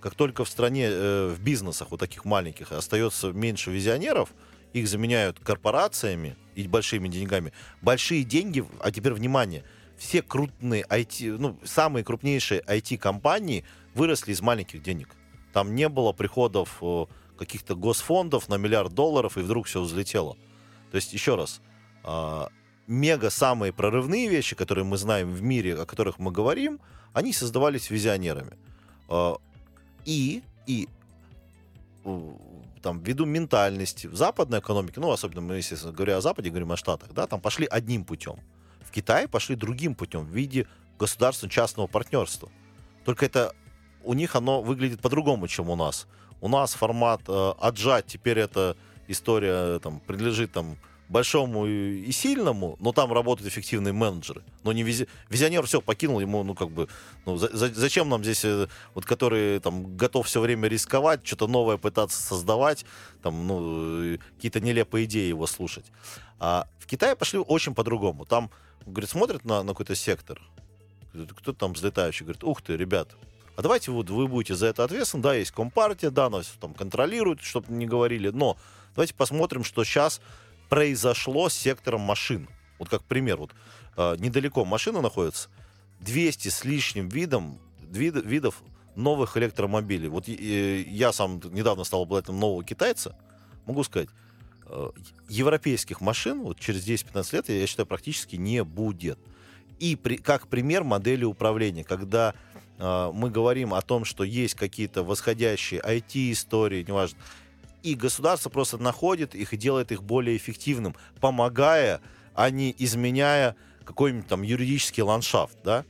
[0.00, 4.34] Как только в стране, э, в бизнесах вот таких маленьких остается меньше визионеров,
[4.74, 7.54] их заменяют корпорациями и большими деньгами.
[7.80, 9.64] Большие деньги, а теперь внимание,
[9.96, 13.64] все крупные IT, ну, самые крупнейшие IT-компании
[13.94, 15.16] выросли из маленьких денег.
[15.52, 17.06] Там не было приходов э,
[17.38, 20.36] каких-то госфондов на миллиард долларов, и вдруг все взлетело.
[20.90, 21.60] То есть, еще раз,
[22.02, 22.48] а,
[22.86, 26.80] мега самые прорывные вещи, которые мы знаем в мире, о которых мы говорим,
[27.12, 28.56] они создавались визионерами.
[29.08, 29.36] А,
[30.04, 30.88] И, и
[32.82, 36.76] там, ввиду ментальности в западной экономике, ну, особенно мы, если говоря о Западе, говорим о
[36.76, 38.36] Штатах, да, там пошли одним путем.
[38.80, 40.66] В Китае пошли другим путем в виде
[40.98, 42.48] государственно-частного партнерства.
[43.04, 43.54] Только это
[44.08, 46.06] у них оно выглядит по-другому, чем у нас.
[46.40, 48.74] У нас формат э, отжать, теперь эта
[49.06, 50.78] история э, там, принадлежит там,
[51.10, 54.42] большому и, сильному, но там работают эффективные менеджеры.
[54.64, 55.08] Но не визи...
[55.28, 56.88] визионер все покинул ему, ну как бы,
[57.26, 61.46] ну за- за- зачем нам здесь, э, вот который там готов все время рисковать, что-то
[61.46, 62.86] новое пытаться создавать,
[63.22, 65.84] там, ну, э, какие-то нелепые идеи его слушать.
[66.40, 68.24] А в Китае пошли очень по-другому.
[68.24, 68.50] Там,
[68.86, 70.40] говорит, смотрят на, на какой-то сектор,
[71.36, 73.14] кто там взлетающий, говорит, ух ты, ребят,
[73.58, 77.40] а давайте вот вы будете за это ответственны, да, есть компартия, да, нас там контролируют,
[77.42, 78.56] чтобы не говорили, но
[78.94, 80.20] давайте посмотрим, что сейчас
[80.68, 82.48] произошло с сектором машин.
[82.78, 83.50] Вот как пример, вот
[83.96, 85.48] э, недалеко машина находится,
[85.98, 88.62] 200 с лишним видом, вид- видов
[88.94, 90.06] новых электромобилей.
[90.06, 93.16] Вот э, я сам недавно стал обладателем нового китайца,
[93.66, 94.08] могу сказать,
[94.66, 94.90] э,
[95.28, 99.18] европейских машин вот через 10-15 лет, я считаю, практически не будет.
[99.80, 102.34] И при- как пример модели управления, когда
[102.78, 107.18] мы говорим о том, что есть какие-то восходящие IT-истории, неважно,
[107.82, 112.00] и государство просто находит их и делает их более эффективным, помогая,
[112.34, 115.84] а не изменяя какой-нибудь там юридический ландшафт, да,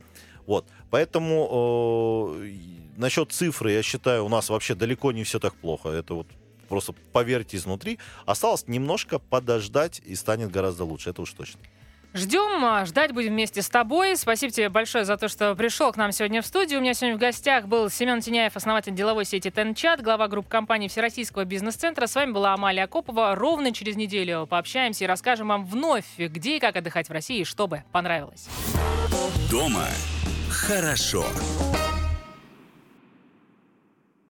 [0.45, 2.51] вот, поэтому э,
[2.97, 6.27] насчет цифры, я считаю, у нас вообще далеко не все так плохо, это вот
[6.69, 11.59] просто поверьте изнутри, осталось немножко подождать и станет гораздо лучше, это уж точно.
[12.13, 14.17] Ждем, а, ждать будем вместе с тобой.
[14.17, 16.79] Спасибо тебе большое за то, что пришел к нам сегодня в студию.
[16.79, 20.87] У меня сегодня в гостях был Семен Тиняев, основатель деловой сети Тенчат, глава группы компании
[20.87, 22.07] Всероссийского бизнес-центра.
[22.07, 23.35] С вами была Амалия Акопова.
[23.35, 27.83] Ровно через неделю пообщаемся и расскажем вам вновь, где и как отдыхать в России, чтобы
[27.91, 28.47] понравилось.
[29.51, 29.85] Дома
[30.49, 31.25] хорошо.